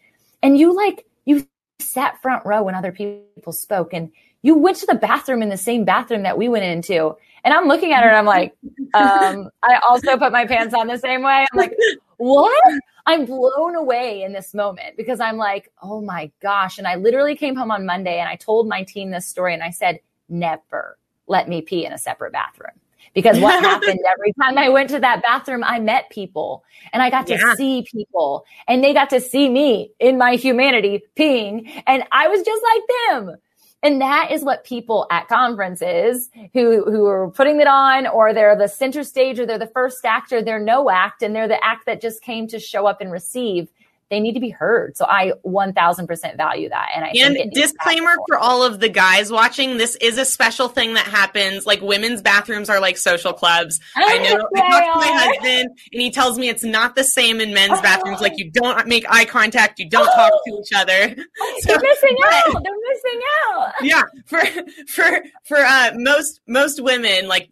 [0.43, 1.47] and you like, you
[1.79, 4.11] sat front row when other people spoke and
[4.43, 7.17] you went to the bathroom in the same bathroom that we went into.
[7.45, 8.57] And I'm looking at her and I'm like,
[8.95, 11.47] um, I also put my pants on the same way.
[11.53, 11.77] I'm like,
[12.17, 12.63] what?
[13.07, 16.79] I'm blown away in this moment because I'm like, oh my gosh.
[16.79, 19.63] And I literally came home on Monday and I told my team this story and
[19.63, 22.73] I said, never let me pee in a separate bathroom.
[23.17, 26.63] Because what happened every time I went to that bathroom, I met people
[26.93, 27.55] and I got to yeah.
[27.55, 31.69] see people and they got to see me in my humanity peeing.
[31.87, 33.37] And I was just like them.
[33.83, 38.57] And that is what people at conferences who, who are putting it on or they're
[38.57, 41.87] the center stage or they're the first actor, they're no act and they're the act
[41.87, 43.69] that just came to show up and receive
[44.11, 44.97] they need to be heard.
[44.97, 46.89] So I 1000% value that.
[46.95, 50.95] And I and disclaimer for all of the guys watching, this is a special thing
[50.95, 51.67] that happens.
[51.67, 53.81] Like women's bathrooms are like social clubs.
[53.97, 57.41] I know I talked to my husband and he tells me it's not the same
[57.41, 58.21] in men's bathrooms.
[58.21, 61.17] Like you don't make eye contact, you don't talk to each other.
[61.61, 62.63] So, They're missing but, out.
[62.65, 63.73] They're missing out.
[63.83, 64.03] Yeah.
[64.27, 64.41] For
[64.89, 67.49] for for uh most most women, like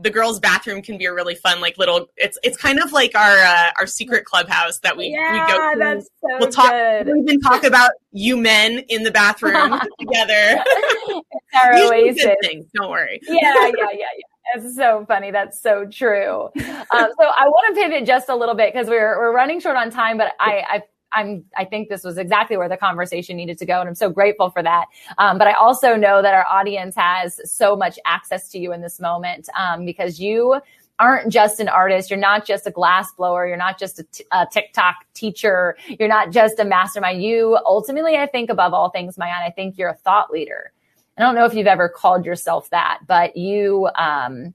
[0.00, 2.08] the girls' bathroom can be a really fun, like little.
[2.16, 5.72] It's it's kind of like our uh, our secret clubhouse that we yeah, we go.
[5.72, 5.78] To.
[5.78, 6.70] That's so we'll talk.
[6.70, 7.06] Good.
[7.06, 10.62] We'll even talk about you men in the bathroom together.
[10.66, 11.28] it's
[11.62, 12.36] our oasis.
[12.42, 13.20] Things, don't worry.
[13.28, 14.54] Yeah, yeah, yeah, yeah.
[14.54, 15.30] It's so funny.
[15.30, 16.44] That's so true.
[16.44, 19.76] Um, so I want to pivot just a little bit because we're we're running short
[19.76, 20.82] on time, but I I
[21.12, 23.80] I'm, I think this was exactly where the conversation needed to go.
[23.80, 24.86] And I'm so grateful for that.
[25.18, 28.82] Um, but I also know that our audience has so much access to you in
[28.82, 30.60] this moment um, because you
[30.98, 32.10] aren't just an artist.
[32.10, 33.46] You're not just a glass blower.
[33.46, 35.76] You're not just a, t- a TikTok teacher.
[35.98, 37.22] You're not just a mastermind.
[37.22, 40.72] You ultimately, I think above all things, Maayan, I think you're a thought leader.
[41.16, 44.54] I don't know if you've ever called yourself that, but you, um,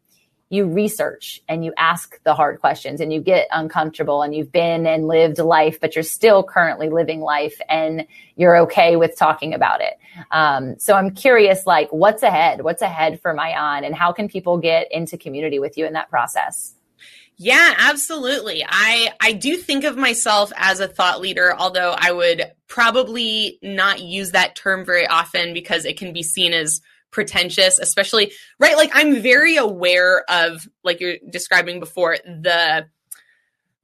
[0.53, 4.85] you research and you ask the hard questions and you get uncomfortable and you've been
[4.85, 9.81] and lived life, but you're still currently living life and you're okay with talking about
[9.81, 9.97] it.
[10.29, 12.61] Um, so I'm curious, like, what's ahead?
[12.61, 16.11] What's ahead for Maayan and how can people get into community with you in that
[16.11, 16.75] process?
[17.35, 18.63] Yeah, absolutely.
[18.67, 24.01] I I do think of myself as a thought leader, although I would probably not
[24.01, 26.79] use that term very often because it can be seen as
[27.13, 28.75] pretentious, especially, right?
[28.75, 32.87] Like I'm very aware of, like you're describing before, the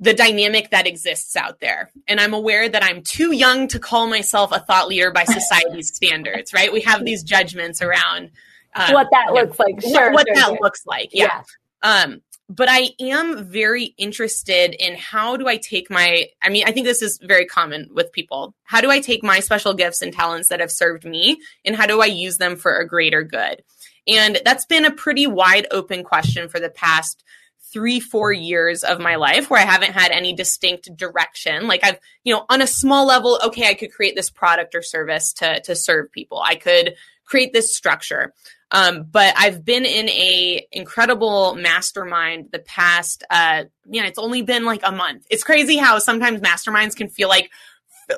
[0.01, 1.91] the dynamic that exists out there.
[2.07, 5.93] And I'm aware that I'm too young to call myself a thought leader by society's
[5.93, 6.71] standards, right?
[6.71, 8.32] We have these judgments around
[8.75, 9.82] um, what that looks like.
[9.82, 10.57] Sure, what, what sure, that sure.
[10.61, 11.09] looks like.
[11.11, 11.43] Yeah.
[11.84, 12.03] yeah.
[12.03, 16.72] Um, but I am very interested in how do I take my, I mean, I
[16.72, 18.56] think this is very common with people.
[18.64, 21.86] How do I take my special gifts and talents that have served me and how
[21.86, 23.64] do I use them for a greater good?
[24.08, 27.24] And that's been a pretty wide open question for the past
[27.72, 31.68] three, four years of my life where I haven't had any distinct direction.
[31.68, 34.82] Like I've, you know, on a small level, okay, I could create this product or
[34.82, 36.41] service to, to serve people.
[36.43, 36.95] I could
[37.26, 38.34] create this structure.
[38.72, 44.65] Um, but I've been in a incredible mastermind the past, uh, yeah, it's only been
[44.65, 45.26] like a month.
[45.30, 47.49] It's crazy how sometimes masterminds can feel like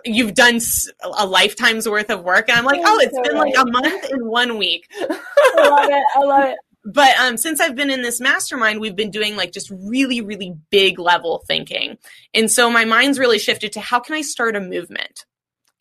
[0.05, 0.59] you've done
[1.17, 2.49] a lifetime's worth of work.
[2.49, 4.87] And I'm like, oh, it's been like a month in one week.
[4.99, 6.03] I love it.
[6.15, 6.57] I love it.
[6.83, 10.55] But um, since I've been in this mastermind, we've been doing like just really, really
[10.71, 11.97] big level thinking.
[12.33, 15.25] And so my mind's really shifted to how can I start a movement?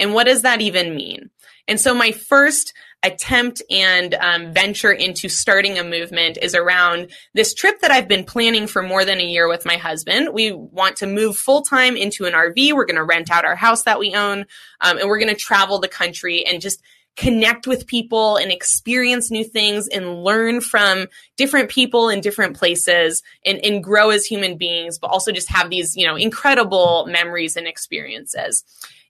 [0.01, 1.30] And what does that even mean?
[1.68, 2.72] And so my first
[3.03, 8.24] attempt and um, venture into starting a movement is around this trip that I've been
[8.24, 10.30] planning for more than a year with my husband.
[10.34, 12.72] We want to move full time into an RV.
[12.72, 14.40] We're going to rent out our house that we own,
[14.80, 16.82] um, and we're going to travel the country and just
[17.16, 21.06] connect with people and experience new things and learn from
[21.36, 25.70] different people in different places and, and grow as human beings, but also just have
[25.70, 28.64] these, you know, incredible memories and experiences.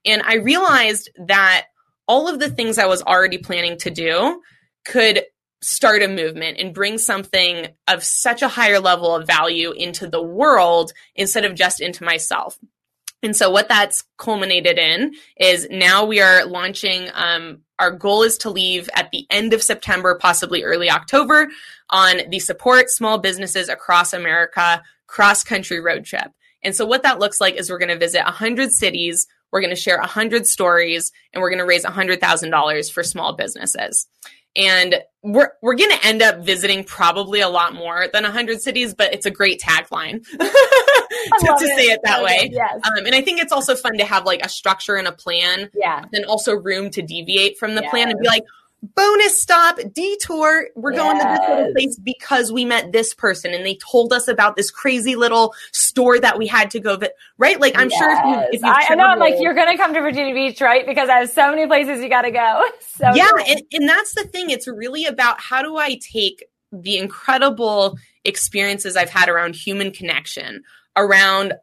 [0.04, 1.66] And I realized that
[2.08, 4.42] all of the things I was already planning to do
[4.84, 5.22] could
[5.62, 10.22] start a movement and bring something of such a higher level of value into the
[10.22, 12.58] world instead of just into myself.
[13.22, 18.38] And so what that's culminated in is now we are launching um, our goal is
[18.38, 21.48] to leave at the end of September, possibly early October,
[21.90, 26.32] on the support small businesses across America cross country road trip.
[26.62, 29.74] And so what that looks like is we're going to visit 100 cities we're going
[29.74, 34.06] to share 100 stories and we're going to raise $100,000 for small businesses.
[34.56, 38.94] And we're we're going to end up visiting probably a lot more than 100 cities,
[38.94, 42.40] but it's a great tagline to, to say it that way.
[42.44, 42.80] It, yes.
[42.84, 45.70] Um, and I think it's also fun to have like a structure and a plan.
[45.74, 46.04] Yeah.
[46.12, 47.90] And also room to deviate from the yes.
[47.90, 48.44] plan and be like,
[48.82, 50.68] bonus stop, detour.
[50.74, 51.00] We're yes.
[51.00, 54.56] going to this little place because we met this person and they told us about
[54.56, 56.96] this crazy little store that we had to go.
[56.96, 57.60] Vi- right?
[57.60, 57.98] Like I'm yes.
[57.98, 60.34] sure if you, if you I, know, I'm like you're going to come to Virginia
[60.34, 60.86] Beach, right?
[60.86, 62.64] Because I have so many places you got to go.
[63.00, 64.50] So yeah, and, and that's the thing.
[64.50, 70.62] It's really about how do I take the incredible experiences I've had around human connection,
[70.96, 71.54] around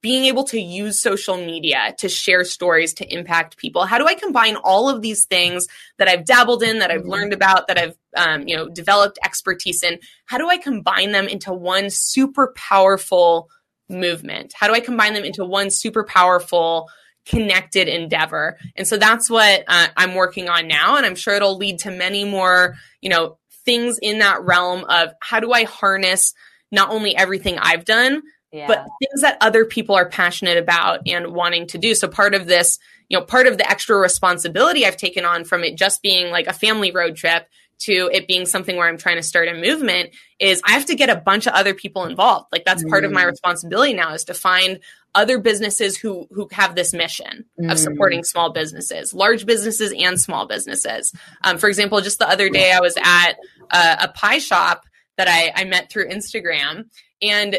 [0.00, 3.84] being able to use social media to share stories to impact people.
[3.84, 5.66] How do i combine all of these things
[5.98, 7.10] that i've dabbled in that i've mm-hmm.
[7.10, 9.98] learned about that i've um, you know developed expertise in?
[10.26, 13.48] How do i combine them into one super powerful
[13.88, 14.52] movement?
[14.54, 16.88] How do i combine them into one super powerful
[17.24, 18.58] connected endeavor?
[18.74, 21.90] And so that's what uh, i'm working on now and i'm sure it'll lead to
[21.90, 26.34] many more you know things in that realm of how do i harness
[26.70, 28.22] not only everything i've done
[28.52, 28.66] yeah.
[28.66, 31.94] but things that other people are passionate about and wanting to do.
[31.94, 32.78] So part of this,
[33.08, 36.46] you know, part of the extra responsibility I've taken on from it just being like
[36.46, 37.46] a family road trip
[37.80, 40.94] to it being something where I'm trying to start a movement is I have to
[40.94, 42.46] get a bunch of other people involved.
[42.52, 42.88] Like that's mm.
[42.88, 43.30] part of my mm.
[43.30, 44.78] responsibility now is to find
[45.14, 47.70] other businesses who who have this mission mm.
[47.70, 51.12] of supporting small businesses, large businesses and small businesses.
[51.42, 53.32] Um, for example, just the other day I was at
[53.70, 54.84] uh, a pie shop
[55.16, 56.86] that I, I met through Instagram,
[57.20, 57.58] and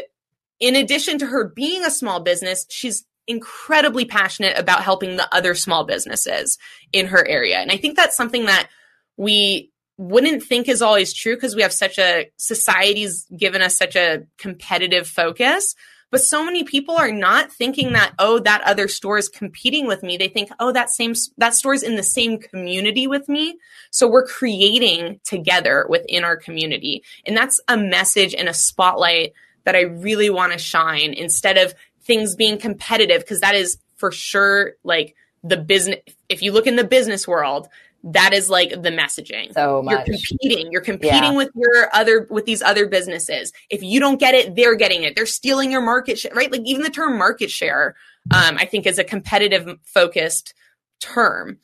[0.60, 5.54] in addition to her being a small business, she's incredibly passionate about helping the other
[5.54, 6.58] small businesses
[6.92, 7.58] in her area.
[7.58, 8.68] And I think that's something that
[9.16, 13.96] we wouldn't think is always true because we have such a society's given us such
[13.96, 15.74] a competitive focus.
[16.10, 20.02] But so many people are not thinking that, oh, that other store is competing with
[20.02, 20.16] me.
[20.16, 23.58] They think, oh, that same, that store is in the same community with me.
[23.90, 27.02] So we're creating together within our community.
[27.26, 29.32] And that's a message and a spotlight
[29.64, 34.12] that I really want to shine instead of things being competitive because that is for
[34.12, 37.68] sure like the business if you look in the business world
[38.06, 39.54] that is like the messaging.
[39.54, 40.06] So much.
[40.06, 40.70] you're competing.
[40.70, 41.36] You're competing yeah.
[41.36, 43.50] with your other with these other businesses.
[43.70, 45.16] If you don't get it they're getting it.
[45.16, 46.52] They're stealing your market share right?
[46.52, 47.94] Like even the term market share
[48.30, 50.54] um, i think is a competitive focused
[51.00, 51.58] term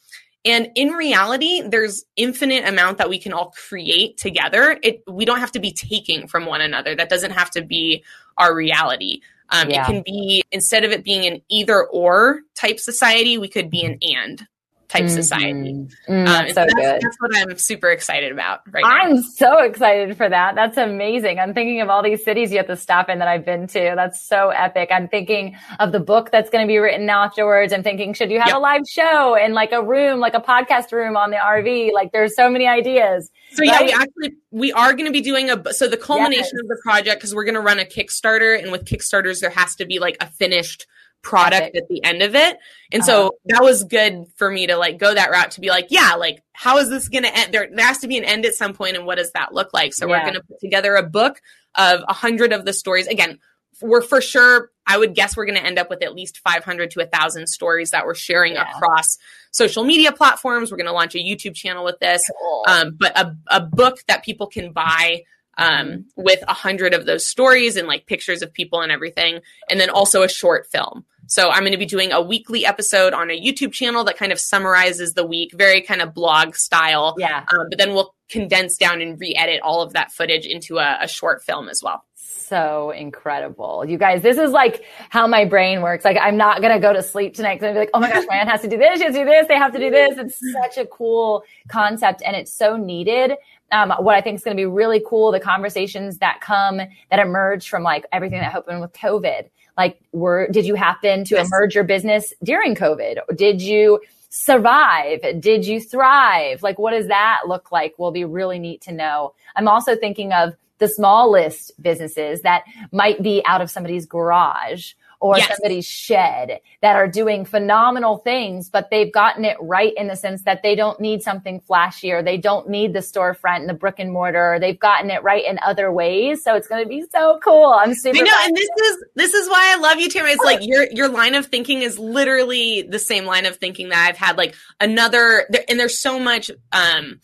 [0.45, 4.79] and in reality, there's infinite amount that we can all create together.
[4.83, 6.95] It we don't have to be taking from one another.
[6.95, 8.05] That doesn't have to be
[8.39, 9.21] our reality.
[9.51, 9.83] Um, yeah.
[9.83, 13.85] It can be instead of it being an either or type society, we could be
[13.85, 14.47] an and
[14.91, 15.15] type mm-hmm.
[15.15, 15.89] society.
[16.09, 19.23] Mm, um, so that's, that's, what I'm super excited about right I'm now.
[19.23, 20.57] so excited for that.
[20.57, 21.39] That's amazing.
[21.39, 23.93] I'm thinking of all these cities you have to stop in that I've been to.
[23.95, 24.89] That's so epic.
[24.91, 27.73] I'm thinking of the book that's going to be written afterwards.
[27.73, 28.57] I'm thinking, should you have yep.
[28.57, 31.93] a live show in like a room, like a podcast room on the RV?
[31.93, 33.31] Like there's so many ideas.
[33.53, 33.81] So right?
[33.81, 36.63] yeah, we actually we are going to be doing a so the culmination yes.
[36.63, 39.77] of the project because we're going to run a Kickstarter, and with Kickstarters there has
[39.77, 40.87] to be like a finished
[41.23, 42.57] product at the end of it.
[42.93, 43.11] And uh-huh.
[43.11, 46.15] so that was good for me to like go that route to be like, yeah,
[46.15, 47.53] like how is this going to end?
[47.53, 49.73] There, there has to be an end at some point, and what does that look
[49.73, 49.95] like?
[49.95, 50.19] So yeah.
[50.19, 51.41] we're going to put together a book
[51.75, 53.07] of a hundred of the stories.
[53.07, 53.39] Again,
[53.81, 54.71] we're for sure.
[54.87, 57.47] I would guess we're going to end up with at least 500 to a thousand
[57.47, 58.69] stories that we're sharing yeah.
[58.71, 59.19] across
[59.53, 60.71] social media platforms.
[60.71, 62.65] We're going to launch a YouTube channel with this, cool.
[62.67, 65.23] um, but a, a book that people can buy
[65.59, 69.79] um, with a hundred of those stories and like pictures of people and everything, and
[69.79, 71.05] then also a short film.
[71.31, 74.33] So I'm going to be doing a weekly episode on a YouTube channel that kind
[74.33, 77.15] of summarizes the week, very kind of blog style.
[77.19, 77.45] Yeah.
[77.53, 81.07] Um, but then we'll condense down and re-edit all of that footage into a, a
[81.07, 82.05] short film as well
[82.51, 83.85] so incredible.
[83.87, 86.05] You guys, this is like how my brain works.
[86.05, 88.11] Like I'm not going to go to sleep tonight because I'm be like, oh my
[88.11, 88.99] gosh, my aunt has to do this.
[88.99, 89.47] She has to do this.
[89.47, 90.19] They have to do this.
[90.19, 93.37] It's such a cool concept and it's so needed
[93.73, 97.19] um, what I think is going to be really cool, the conversations that come that
[97.21, 99.49] emerge from like everything that happened with COVID.
[99.81, 101.47] Like, were did you happen to yes.
[101.47, 103.35] emerge your business during COVID?
[103.35, 105.21] Did you survive?
[105.41, 106.63] Did you thrive?
[106.63, 107.99] Like, what does that look like?
[107.99, 109.33] Will be really neat to know.
[109.57, 115.37] I'm also thinking of the smallest businesses that might be out of somebody's garage or
[115.37, 115.49] yes.
[115.49, 120.43] somebody's shed that are doing phenomenal things, but they've gotten it right in the sense
[120.45, 122.25] that they don't need something flashier.
[122.25, 124.59] They don't need the storefront and the brick and mortar.
[124.59, 126.43] They've gotten it right in other ways.
[126.43, 127.67] So it's going to be so cool.
[127.67, 128.19] I'm super.
[128.19, 130.33] I know, and this is this is why I love you, Tamara.
[130.33, 134.09] It's like your your line of thinking is literally the same line of thinking that
[134.09, 134.39] I've had.
[134.39, 136.51] Like another, and there's so much.
[136.73, 137.21] um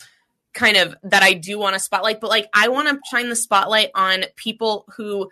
[0.52, 3.36] kind of that I do want to spotlight, but like I want to shine the
[3.36, 5.28] spotlight on people who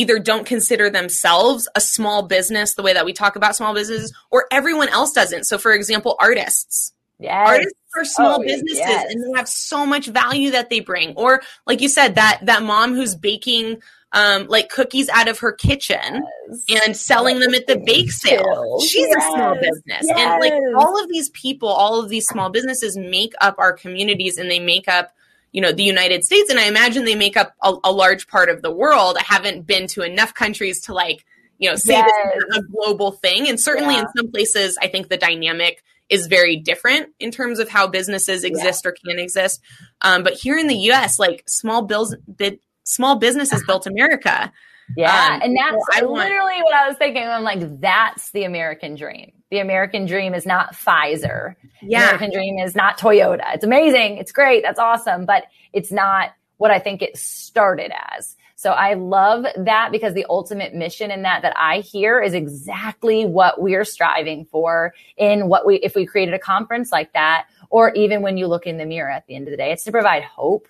[0.00, 4.12] either don't consider themselves a small business the way that we talk about small businesses
[4.30, 5.44] or everyone else doesn't.
[5.44, 6.92] So for example, artists.
[7.18, 7.48] Yes.
[7.48, 9.12] Artists are small oh, businesses yes.
[9.12, 11.14] and they have so much value that they bring.
[11.16, 13.82] Or like you said, that that mom who's baking
[14.12, 16.22] um, like cookies out of her kitchen
[16.66, 16.86] yes.
[16.86, 18.80] and selling them at the bake sale.
[18.80, 19.16] She's yes.
[19.16, 20.02] a small business.
[20.02, 20.18] Yes.
[20.18, 24.38] And like all of these people, all of these small businesses make up our communities
[24.38, 25.12] and they make up,
[25.52, 26.50] you know, the United States.
[26.50, 29.16] And I imagine they make up a, a large part of the world.
[29.18, 31.24] I haven't been to enough countries to like,
[31.58, 33.48] you know, say this is a global thing.
[33.48, 34.02] And certainly yeah.
[34.02, 38.44] in some places, I think the dynamic is very different in terms of how businesses
[38.44, 38.90] exist yeah.
[38.90, 39.60] or can exist.
[40.02, 44.52] Um, but here in the U.S., like small bills, bid, small businesses built America.
[44.96, 45.34] Yeah.
[45.34, 47.22] Um, and that's want, literally what I was thinking.
[47.22, 49.32] I'm like, that's the American dream.
[49.50, 51.56] The American dream is not Pfizer.
[51.82, 52.00] Yeah.
[52.00, 53.54] The American dream is not Toyota.
[53.54, 54.18] It's amazing.
[54.18, 54.62] It's great.
[54.62, 55.26] That's awesome.
[55.26, 58.36] But it's not what I think it started as.
[58.54, 63.24] So I love that because the ultimate mission in that that I hear is exactly
[63.24, 67.92] what we're striving for in what we, if we created a conference like that, or
[67.94, 69.92] even when you look in the mirror at the end of the day, it's to
[69.92, 70.68] provide hope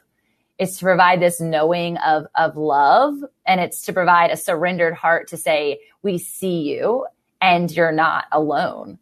[0.61, 3.15] it's to provide this knowing of of love
[3.47, 7.07] and it's to provide a surrendered heart to say we see you
[7.41, 8.99] and you're not alone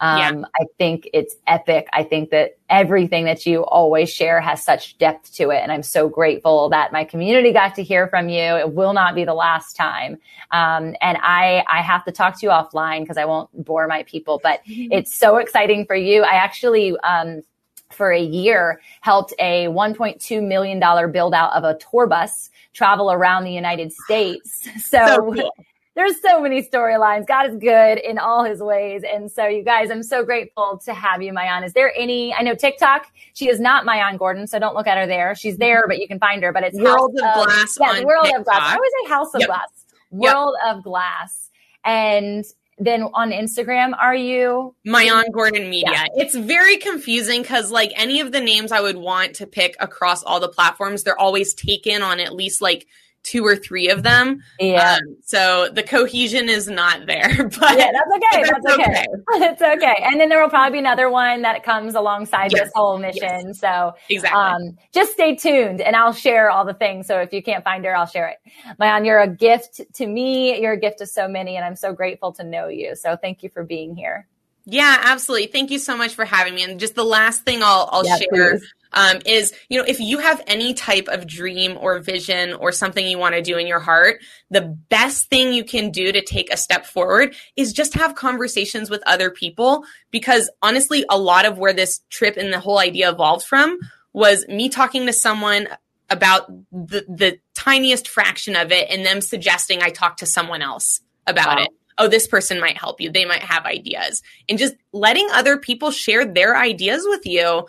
[0.00, 0.44] um, yeah.
[0.58, 1.86] I think it's epic.
[1.92, 5.58] I think that everything that you always share has such depth to it.
[5.58, 8.40] And I'm so grateful that my community got to hear from you.
[8.40, 10.14] It will not be the last time.
[10.52, 14.02] Um, and I, I have to talk to you offline because I won't bore my
[14.04, 14.90] people, but mm-hmm.
[14.90, 16.22] it's so exciting for you.
[16.22, 17.42] I actually, um,
[17.90, 23.44] for a year helped a $1.2 million build out of a tour bus travel around
[23.44, 24.66] the United States.
[24.80, 25.52] So, so cool.
[25.96, 27.26] There's so many storylines.
[27.26, 29.02] God is good in all his ways.
[29.10, 31.64] And so you guys, I'm so grateful to have you, Maayan.
[31.64, 34.96] Is there any, I know TikTok, she is not Maayan Gordon, so don't look at
[34.96, 35.34] her there.
[35.34, 35.62] She's mm-hmm.
[35.62, 37.78] there, but you can find her, but it's World House of, Glass.
[37.80, 38.40] Yeah, World TikTok.
[38.40, 38.62] of Glass.
[38.62, 39.48] I always say House of yep.
[39.48, 39.84] Glass.
[40.10, 40.76] World yep.
[40.76, 41.50] of Glass.
[41.84, 42.44] And
[42.78, 44.74] then on Instagram, are you?
[44.86, 45.92] Maayan Gordon Media.
[45.92, 46.06] Yeah.
[46.14, 50.22] It's very confusing because, like, any of the names I would want to pick across
[50.22, 52.86] all the platforms, they're always taken on at least like
[53.22, 54.42] two or three of them.
[54.58, 54.94] Yeah.
[54.94, 57.48] Um, so the cohesion is not there.
[57.60, 58.42] But yeah, that's okay.
[58.42, 58.82] That's, okay.
[58.82, 59.06] okay.
[59.50, 60.02] it's okay.
[60.02, 62.64] And then there will probably be another one that comes alongside yes.
[62.64, 63.48] this whole mission.
[63.48, 63.60] Yes.
[63.60, 64.40] So exactly.
[64.40, 67.06] Um, just stay tuned and I'll share all the things.
[67.06, 68.38] So if you can't find her, I'll share it.
[68.80, 70.60] Maayan, you're a gift to me.
[70.60, 72.94] You're a gift to so many, and I'm so grateful to know you.
[72.96, 74.26] So thank you for being here.
[74.64, 75.48] Yeah, absolutely.
[75.48, 76.62] Thank you so much for having me.
[76.62, 80.00] And just the last thing I'll, I'll yeah, share please um, is, you know, if
[80.00, 83.66] you have any type of dream or vision or something you want to do in
[83.66, 87.94] your heart, the best thing you can do to take a step forward is just
[87.94, 89.84] have conversations with other people.
[90.10, 93.78] Because honestly, a lot of where this trip and the whole idea evolved from
[94.12, 95.68] was me talking to someone
[96.08, 101.00] about the, the tiniest fraction of it and them suggesting I talk to someone else
[101.26, 101.64] about wow.
[101.64, 101.70] it
[102.00, 103.10] oh, this person might help you.
[103.10, 104.22] They might have ideas.
[104.48, 107.66] And just letting other people share their ideas with you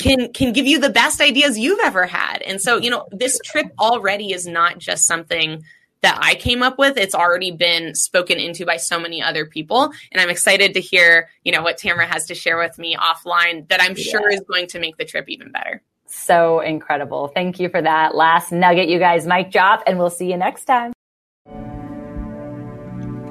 [0.00, 2.42] can can give you the best ideas you've ever had.
[2.42, 5.62] And so, you know, this trip already is not just something
[6.00, 6.96] that I came up with.
[6.96, 9.92] It's already been spoken into by so many other people.
[10.10, 13.68] And I'm excited to hear, you know, what Tamara has to share with me offline
[13.68, 14.04] that I'm yeah.
[14.04, 15.82] sure is going to make the trip even better.
[16.06, 17.28] So incredible.
[17.28, 19.26] Thank you for that last nugget, you guys.
[19.26, 20.95] Mic drop, and we'll see you next time.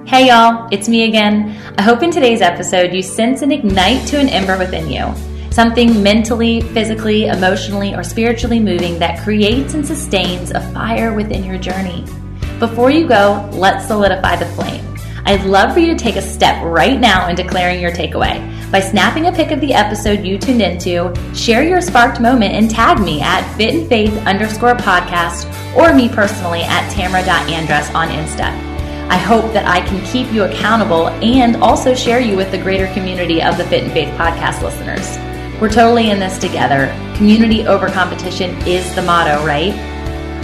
[0.08, 1.60] Hey y'all, it's me again.
[1.80, 5.12] I hope in today's episode you sense and ignite to an ember within you
[5.52, 11.58] something mentally, physically, emotionally, or spiritually moving that creates and sustains a fire within your
[11.58, 12.06] journey.
[12.60, 14.86] Before you go, let's solidify the flame.
[15.26, 18.72] I'd love for you to take a step right now in declaring your takeaway.
[18.72, 22.70] By snapping a pic of the episode you tuned into, share your sparked moment and
[22.70, 25.46] tag me at fit and faith underscore podcast
[25.76, 28.75] or me personally at tamara.andress on Insta.
[29.10, 32.92] I hope that I can keep you accountable and also share you with the greater
[32.94, 35.18] community of the Fit and Faith podcast listeners.
[35.62, 36.88] We're totally in this together.
[37.16, 39.74] Community over competition is the motto, right?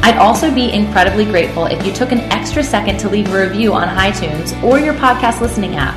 [0.04, 3.74] I'd also be incredibly grateful if you took an extra second to leave a review
[3.74, 5.96] on iTunes or your podcast listening app.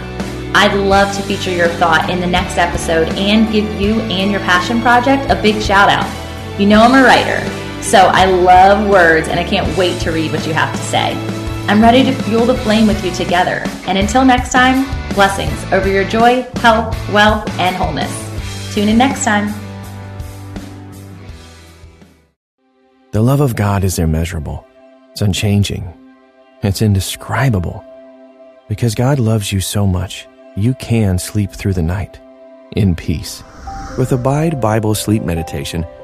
[0.54, 4.40] I'd love to feature your thought in the next episode and give you and your
[4.40, 6.60] passion project a big shout out.
[6.60, 7.40] You know I'm a writer,
[7.82, 11.43] so I love words and I can't wait to read what you have to say.
[11.66, 13.62] I'm ready to fuel the flame with you together.
[13.86, 14.84] And until next time,
[15.14, 18.12] blessings over your joy, health, wealth, and wholeness.
[18.74, 19.52] Tune in next time.
[23.12, 24.66] The love of God is immeasurable,
[25.12, 25.90] it's unchanging,
[26.62, 27.82] it's indescribable.
[28.68, 30.26] Because God loves you so much,
[30.56, 32.20] you can sleep through the night
[32.76, 33.42] in peace.
[33.96, 35.86] With Abide Bible Sleep Meditation,